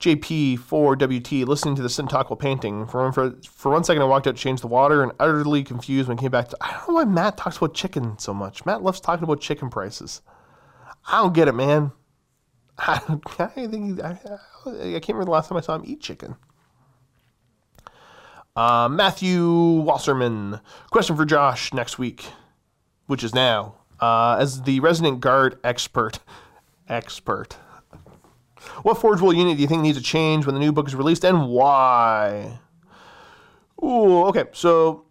[0.00, 2.86] JP4WT, listening to the Syntactile painting.
[2.86, 6.18] For, for, for one second, I walked out, changed the water, and utterly confused when
[6.18, 6.56] I came back to.
[6.60, 8.66] I don't know why Matt talks about chicken so much.
[8.66, 10.20] Matt loves talking about chicken prices.
[11.08, 11.92] I don't get it, man.
[12.78, 13.00] I,
[13.38, 14.16] I think I, I
[15.00, 16.36] can't remember the last time I saw him eat chicken.
[18.54, 22.26] Uh, Matthew Wasserman, question for Josh next week,
[23.06, 23.76] which is now.
[24.00, 26.18] Uh, as the resident guard expert,
[26.88, 27.56] expert.
[28.82, 30.94] What Forge World unit do you think needs a change when the new book is
[30.94, 32.58] released, and why?
[33.82, 35.04] Ooh, okay, so.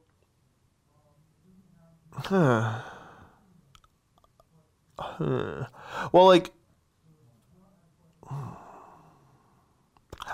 [2.11, 2.81] Huh.
[4.97, 5.67] Huh.
[6.11, 6.51] Well, like,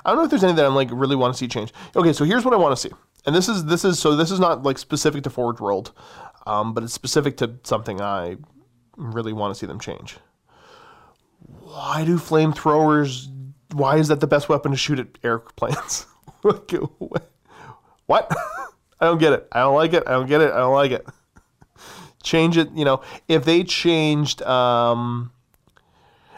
[0.03, 1.73] I don't know if there's any that I'm like really want to see change.
[1.95, 2.93] Okay, so here's what I want to see,
[3.25, 5.91] and this is this is so this is not like specific to Forge World,
[6.47, 8.37] um, but it's specific to something I
[8.97, 10.17] really want to see them change.
[11.47, 13.27] Why do flamethrowers?
[13.73, 16.05] Why is that the best weapon to shoot at airplanes?
[16.41, 18.31] what?
[18.99, 19.47] I don't get it.
[19.51, 20.03] I don't like it.
[20.05, 20.51] I don't get it.
[20.51, 21.05] I don't like it.
[22.23, 22.69] Change it.
[22.73, 24.41] You know, if they changed.
[24.43, 25.31] Um,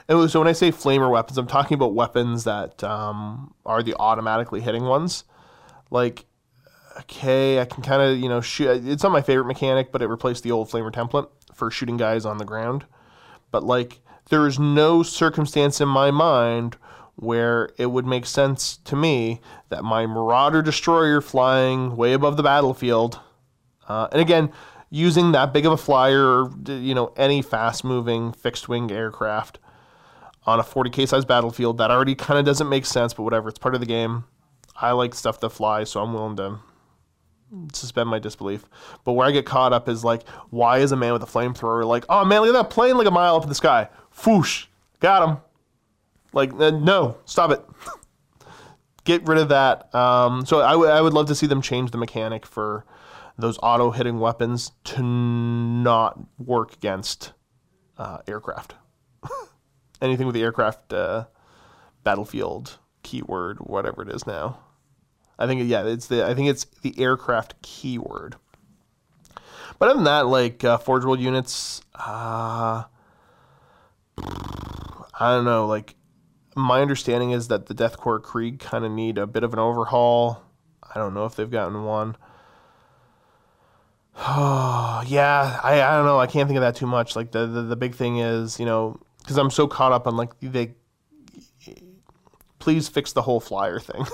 [0.07, 3.95] and so when I say flamer weapons, I'm talking about weapons that um, are the
[3.99, 5.23] automatically hitting ones.
[5.89, 6.25] Like,
[7.01, 8.85] okay, I can kind of you know shoot.
[8.87, 12.25] It's not my favorite mechanic, but it replaced the old flamer template for shooting guys
[12.25, 12.85] on the ground.
[13.51, 13.99] But like,
[14.29, 16.77] there is no circumstance in my mind
[17.15, 22.43] where it would make sense to me that my Marauder destroyer flying way above the
[22.43, 23.19] battlefield,
[23.87, 24.51] uh, and again,
[24.89, 29.59] using that big of a flyer, or you know, any fast-moving fixed-wing aircraft
[30.45, 31.77] on a 40k size battlefield.
[31.77, 33.49] That already kind of doesn't make sense, but whatever.
[33.49, 34.25] It's part of the game.
[34.75, 36.59] I like stuff that flies, so I'm willing to
[37.73, 38.65] suspend my disbelief.
[39.03, 41.85] But where I get caught up is like, why is a man with a flamethrower
[41.85, 43.87] like, oh man, look at that plane like a mile up in the sky?
[44.15, 44.67] Foosh,
[44.99, 45.37] got him.
[46.31, 47.63] Like, uh, no, stop it.
[49.03, 49.93] get rid of that.
[49.93, 52.85] Um, so I, w- I would love to see them change the mechanic for
[53.37, 57.33] those auto hitting weapons to not work against
[57.97, 58.75] uh, aircraft.
[60.01, 61.25] Anything with the aircraft uh,
[62.03, 64.59] battlefield keyword, whatever it is now.
[65.37, 68.35] I think yeah, it's the I think it's the aircraft keyword.
[69.79, 72.83] But other than that, like uh, Forge World units, uh,
[74.17, 75.65] I don't know.
[75.67, 75.95] Like
[76.55, 79.59] my understanding is that the Death Korps Krieg kind of need a bit of an
[79.59, 80.43] overhaul.
[80.83, 82.15] I don't know if they've gotten one.
[84.17, 86.19] Oh, yeah, I, I don't know.
[86.19, 87.15] I can't think of that too much.
[87.15, 90.15] Like the the, the big thing is, you know, because I'm so caught up on
[90.15, 90.73] like they
[92.59, 94.05] please fix the whole flyer thing.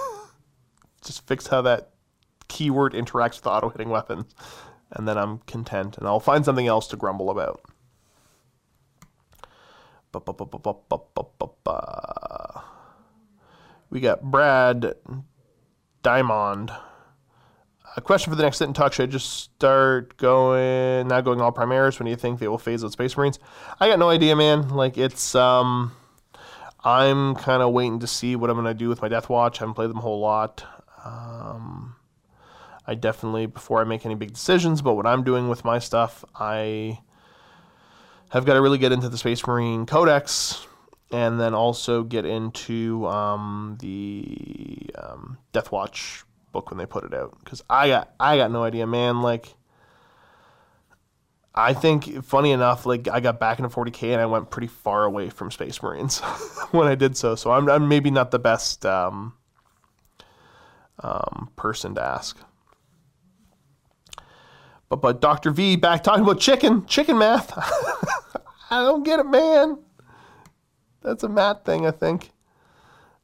[1.03, 1.91] Just fix how that
[2.47, 4.33] keyword interacts with auto hitting weapons,
[4.91, 7.61] and then I'm content, and I'll find something else to grumble about.
[13.89, 14.95] We got Brad
[16.03, 16.71] Diamond.
[17.97, 18.93] A question for the next sit and talk.
[18.93, 21.99] Should I just start going, not going all Primaris?
[21.99, 23.39] When do you think they will phase out Space Marines?
[23.79, 24.69] I got no idea, man.
[24.69, 25.91] Like, it's, um,
[26.83, 29.57] I'm kind of waiting to see what I'm going to do with my Deathwatch.
[29.57, 30.63] I haven't played them a whole lot.
[31.03, 31.95] Um,
[32.85, 36.23] I definitely, before I make any big decisions about what I'm doing with my stuff,
[36.35, 36.99] I
[38.29, 40.65] have got to really get into the Space Marine Codex
[41.11, 47.37] and then also get into um, the um, Deathwatch book when they put it out
[47.43, 49.21] because I got I got no idea, man.
[49.21, 49.55] Like,
[51.55, 55.03] I think funny enough, like I got back into 40k and I went pretty far
[55.05, 56.19] away from Space Marines
[56.71, 57.35] when I did so.
[57.35, 59.33] So I'm, I'm maybe not the best um,
[60.99, 62.37] um, person to ask.
[64.89, 65.51] But but Dr.
[65.51, 67.51] V back talking about chicken, chicken math.
[68.69, 69.79] I don't get it, man.
[71.01, 72.31] That's a math thing, I think.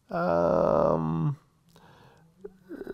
[0.09, 1.37] Um,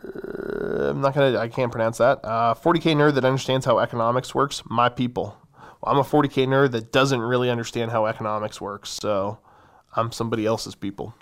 [0.03, 1.37] I'm not gonna.
[1.37, 2.19] I can't pronounce that.
[2.23, 4.63] Uh, 40k nerd that understands how economics works.
[4.65, 5.37] My people.
[5.81, 8.89] Well, I'm a 40k nerd that doesn't really understand how economics works.
[8.89, 9.39] So
[9.95, 11.13] I'm somebody else's people.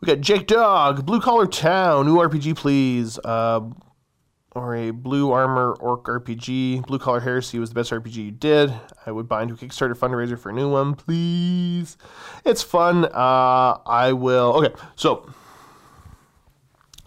[0.00, 3.18] We got Jake Dog, Blue Collar Town, new RPG, please.
[3.18, 3.60] Uh,
[4.54, 6.86] or a Blue Armor Orc RPG.
[6.86, 8.72] Blue Collar Heresy was the best RPG you did.
[9.06, 11.96] I would buy into a Kickstarter fundraiser for a new one, please.
[12.44, 13.04] It's fun.
[13.04, 14.52] Uh, I will.
[14.54, 15.30] Okay, so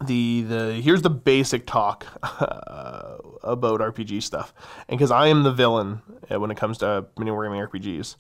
[0.06, 4.54] the the here's the basic talk uh, about RPG stuff,
[4.88, 8.16] and because I am the villain uh, when it comes to mini wargaming RPGs.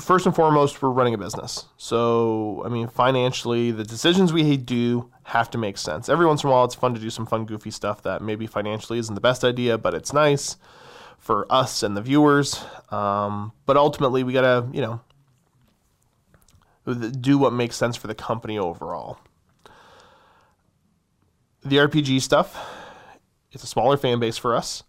[0.00, 1.66] First and foremost, we're running a business.
[1.76, 6.08] So, I mean, financially, the decisions we do have to make sense.
[6.08, 8.46] Every once in a while, it's fun to do some fun, goofy stuff that maybe
[8.46, 10.56] financially isn't the best idea, but it's nice
[11.18, 12.64] for us and the viewers.
[12.90, 15.00] Um, but ultimately, we got to, you know,
[17.20, 19.18] do what makes sense for the company overall.
[21.62, 22.56] The RPG stuff,
[23.52, 24.82] it's a smaller fan base for us,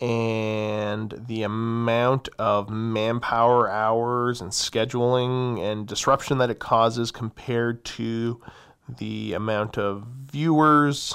[0.00, 8.40] and the amount of manpower hours and scheduling and disruption that it causes compared to
[8.88, 11.14] the amount of viewers,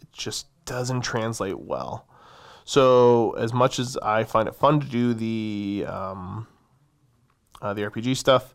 [0.00, 2.06] it just doesn't translate well.
[2.64, 6.46] So, as much as I find it fun to do the um,
[7.62, 8.54] uh, the RPG stuff,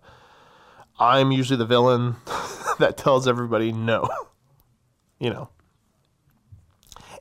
[0.99, 2.15] I'm usually the villain
[2.79, 4.09] that tells everybody no.
[5.19, 5.49] you know.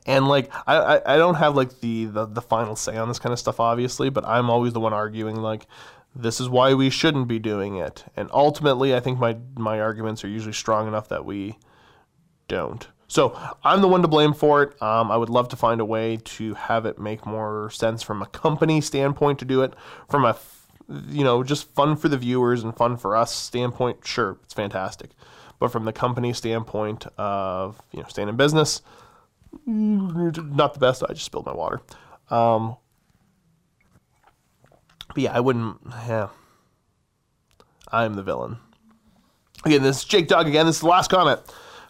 [0.06, 3.18] And like I, I, I don't have like the, the the final say on this
[3.18, 5.66] kind of stuff obviously, but I'm always the one arguing like
[6.14, 8.04] this is why we shouldn't be doing it.
[8.16, 11.58] And ultimately I think my my arguments are usually strong enough that we
[12.48, 12.86] don't.
[13.06, 14.82] So I'm the one to blame for it.
[14.82, 18.22] Um, I would love to find a way to have it make more sense from
[18.22, 19.74] a company standpoint to do it.
[20.08, 20.36] From a
[21.08, 25.10] you know, just fun for the viewers and fun for us standpoint, sure, it's fantastic.
[25.58, 28.82] But from the company standpoint of, you know, staying in business,
[29.66, 31.02] not the best.
[31.08, 31.80] I just spilled my water.
[32.30, 32.76] Um,
[35.08, 36.28] but yeah, I wouldn't, yeah.
[37.92, 38.58] I'm the villain.
[39.64, 40.66] Again, this is Jake Dog again.
[40.66, 41.40] This is the last comment.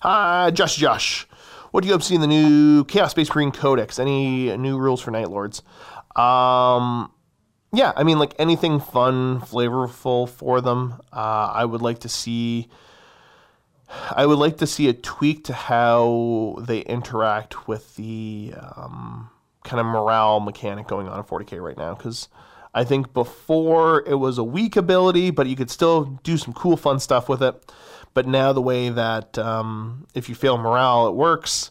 [0.01, 1.27] Hi, Josh Josh.
[1.71, 3.99] What do you hope to see in the new Chaos Space Marine Codex?
[3.99, 5.63] Any new rules for Night Lords?
[6.15, 7.11] Um,
[7.73, 11.01] yeah, I mean, like anything fun, flavorful for them.
[11.13, 12.69] Uh, I would like to see.
[13.89, 19.31] I would like to see a tweak to how they interact with the um,
[19.63, 21.95] kind of morale mechanic going on in 40k right now.
[21.95, 22.29] Because
[22.75, 26.77] I think before it was a weak ability, but you could still do some cool,
[26.77, 27.73] fun stuff with it.
[28.15, 31.71] But now the way that um, if you fail morale, it works.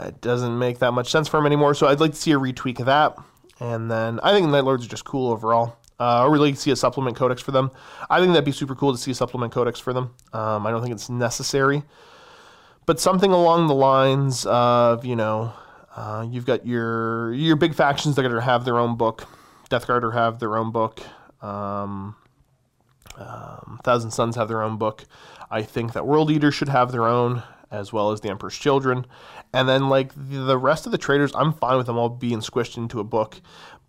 [0.00, 1.74] It doesn't make that much sense for him anymore.
[1.74, 3.16] So I'd like to see a retweak of that.
[3.60, 5.76] And then I think Night Lords are just cool overall.
[6.00, 7.70] Uh, or really see a supplement codex for them.
[8.08, 10.14] I think that'd be super cool to see a supplement codex for them.
[10.32, 11.82] Um, I don't think it's necessary,
[12.86, 15.52] but something along the lines of you know,
[15.96, 19.26] uh, you've got your your big factions that are to have their own book.
[19.68, 21.00] Death Guard are have their own book.
[21.42, 22.16] Um,
[23.16, 25.04] um, Thousand Sons have their own book.
[25.50, 29.06] I think that World Eaters should have their own, as well as the Emperor's Children.
[29.52, 32.76] And then, like, the rest of the traitors, I'm fine with them all being squished
[32.76, 33.40] into a book.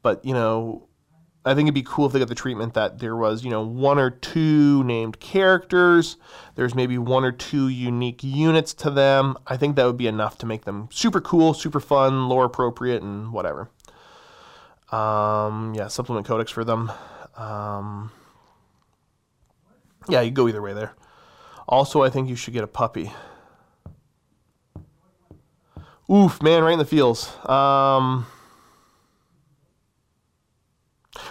[0.01, 0.87] But, you know,
[1.45, 3.65] I think it'd be cool if they got the treatment that there was, you know,
[3.65, 6.17] one or two named characters.
[6.55, 9.37] There's maybe one or two unique units to them.
[9.47, 13.01] I think that would be enough to make them super cool, super fun, lore appropriate,
[13.01, 13.69] and whatever.
[14.91, 16.91] Um, yeah, supplement codex for them.
[17.37, 18.11] Um,
[20.09, 20.93] yeah, you go either way there.
[21.67, 23.11] Also, I think you should get a puppy.
[26.11, 27.33] Oof, man, right in the feels.
[27.47, 28.25] Um,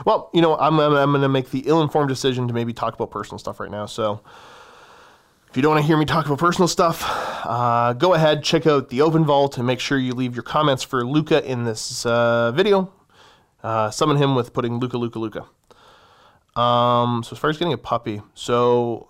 [0.04, 2.94] well, you know, I'm, I'm, I'm going to make the ill-informed decision to maybe talk
[2.94, 3.86] about personal stuff right now.
[3.86, 4.20] So,
[5.50, 7.02] if you don't want to hear me talk about personal stuff,
[7.44, 10.82] uh, go ahead, check out the Open Vault, and make sure you leave your comments
[10.82, 12.92] for Luca in this uh, video.
[13.62, 15.46] Uh, summon him with putting Luca, Luca, Luca.
[16.60, 19.08] Um, so as far as getting a puppy, so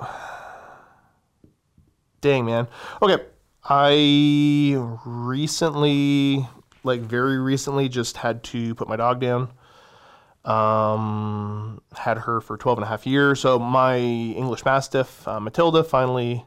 [2.20, 2.68] dang man.
[3.02, 3.24] Okay,
[3.64, 6.46] I recently,
[6.84, 9.50] like very recently, just had to put my dog down.
[10.48, 13.40] Um, had her for 12 and a half years.
[13.40, 16.46] So my English Mastiff, uh, Matilda, finally,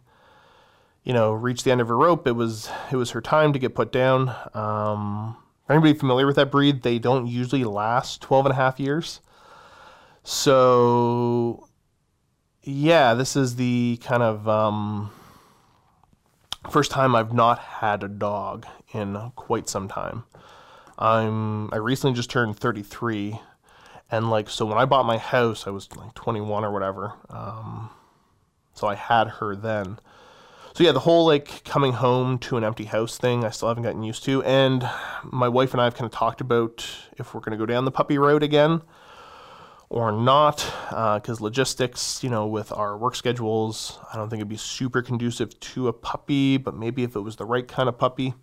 [1.03, 2.25] you know, reached the end of her rope.
[2.25, 4.35] It was it was her time to get put down.
[4.53, 5.37] Um,
[5.69, 6.81] anybody familiar with that breed?
[6.81, 9.21] They don't usually last 12 and a half years.
[10.23, 11.67] So,
[12.63, 15.11] yeah, this is the kind of um,
[16.69, 20.23] first time I've not had a dog in quite some time.
[20.99, 23.39] I'm I recently just turned 33,
[24.11, 27.13] and like so when I bought my house, I was like 21 or whatever.
[27.29, 27.89] Um,
[28.73, 29.99] so I had her then.
[30.73, 33.83] So yeah, the whole like coming home to an empty house thing, I still haven't
[33.83, 34.43] gotten used to.
[34.43, 34.87] And
[35.23, 37.85] my wife and I have kind of talked about if we're going to go down
[37.85, 38.81] the puppy road again
[39.89, 40.57] or not,
[40.89, 45.01] because uh, logistics, you know, with our work schedules, I don't think it'd be super
[45.01, 48.33] conducive to a puppy, but maybe if it was the right kind of puppy.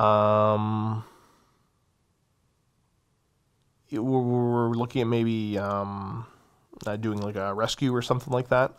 [0.00, 1.04] Um,
[3.90, 6.26] we're, we're, looking at maybe um,
[6.86, 8.72] uh, doing like a rescue or something like that.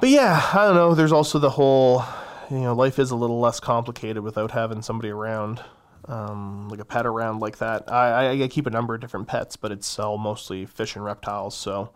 [0.00, 0.94] But yeah, I don't know.
[0.94, 2.04] There's also the whole,
[2.50, 5.62] you know, life is a little less complicated without having somebody around
[6.06, 7.90] um, like a pet around like that.
[7.90, 11.04] I, I, I keep a number of different pets, but it's all mostly fish and
[11.04, 11.56] reptiles.
[11.56, 11.90] So,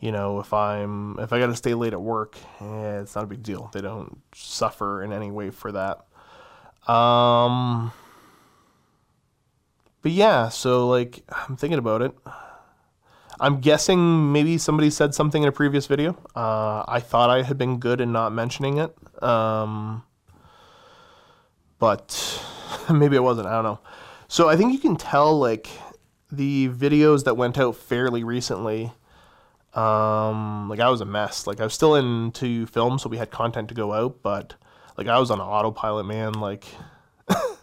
[0.00, 3.24] you know, if I'm if I got to stay late at work, eh, it's not
[3.24, 3.70] a big deal.
[3.72, 6.04] They don't suffer in any way for that.
[6.90, 7.92] Um,
[10.08, 12.12] but yeah, so like I'm thinking about it.
[13.38, 16.16] I'm guessing maybe somebody said something in a previous video.
[16.34, 19.22] Uh, I thought I had been good in not mentioning it.
[19.22, 20.02] Um,
[21.78, 22.42] but
[22.90, 23.48] maybe it wasn't.
[23.48, 23.80] I don't know.
[24.28, 25.68] So I think you can tell like
[26.32, 28.90] the videos that went out fairly recently.
[29.74, 31.46] Um, like I was a mess.
[31.46, 34.54] Like I was still into film, so we had content to go out, but
[34.96, 36.32] like I was on autopilot, man.
[36.32, 36.64] Like,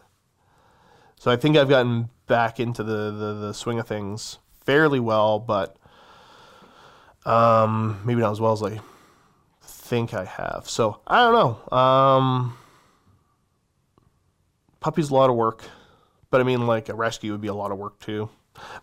[1.26, 5.40] so I think I've gotten back into the, the the swing of things fairly well,
[5.40, 5.76] but
[7.26, 8.80] um, maybe not as well as I
[9.64, 10.70] think I have.
[10.70, 11.76] So I don't know.
[11.76, 12.56] Um,
[14.80, 15.64] puppy's a lot of work,
[16.30, 18.30] but I mean, like a rescue would be a lot of work too.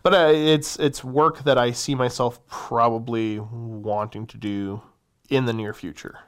[0.01, 4.81] But uh, it's it's work that I see myself probably wanting to do
[5.29, 6.19] in the near future.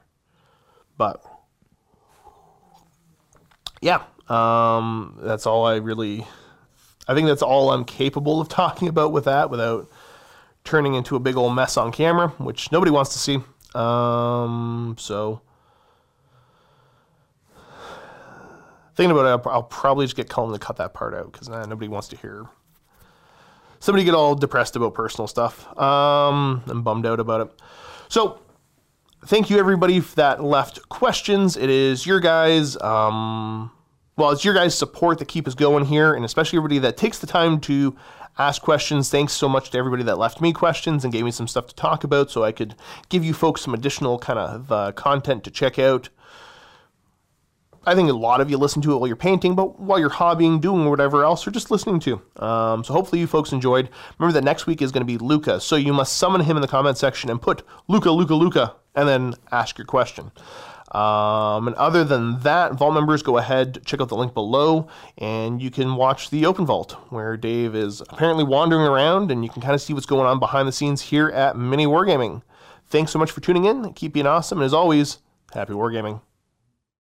[0.96, 1.22] But
[3.82, 6.26] yeah, um, that's all I really.
[7.08, 9.88] I think that's all I'm capable of talking about with that without
[10.64, 13.38] turning into a big old mess on camera, which nobody wants to see.
[13.74, 15.40] Um, so
[18.96, 21.48] thinking about it, I'll, I'll, probably just get Cullen to cut that part out because
[21.48, 22.46] nah, nobody wants to hear
[23.80, 27.50] somebody get all depressed about personal stuff um, and bummed out about it.
[28.08, 28.40] So,
[29.26, 31.56] thank you everybody that left questions.
[31.56, 32.76] It is your guys.
[32.80, 33.70] Um,
[34.16, 37.18] well, it's your guys' support that keep us going here, and especially everybody that takes
[37.18, 37.96] the time to
[38.38, 39.10] ask questions.
[39.10, 41.74] Thanks so much to everybody that left me questions and gave me some stuff to
[41.74, 42.74] talk about so I could
[43.10, 46.08] give you folks some additional kind of uh, content to check out.
[47.88, 50.10] I think a lot of you listen to it while you're painting, but while you're
[50.10, 52.20] hobbying, doing whatever else, or just listening to.
[52.36, 53.90] Um, so hopefully you folks enjoyed.
[54.18, 56.62] Remember that next week is going to be Luca, so you must summon him in
[56.62, 60.32] the comment section and put Luca, Luca, Luca, and then ask your question.
[60.92, 64.86] Um, and other than that, Vault members, go ahead, check out the link below,
[65.18, 69.50] and you can watch the Open Vault, where Dave is apparently wandering around, and you
[69.50, 72.42] can kind of see what's going on behind the scenes here at Mini Wargaming.
[72.88, 73.92] Thanks so much for tuning in.
[73.94, 75.18] Keep being awesome, and as always,
[75.52, 76.20] happy wargaming.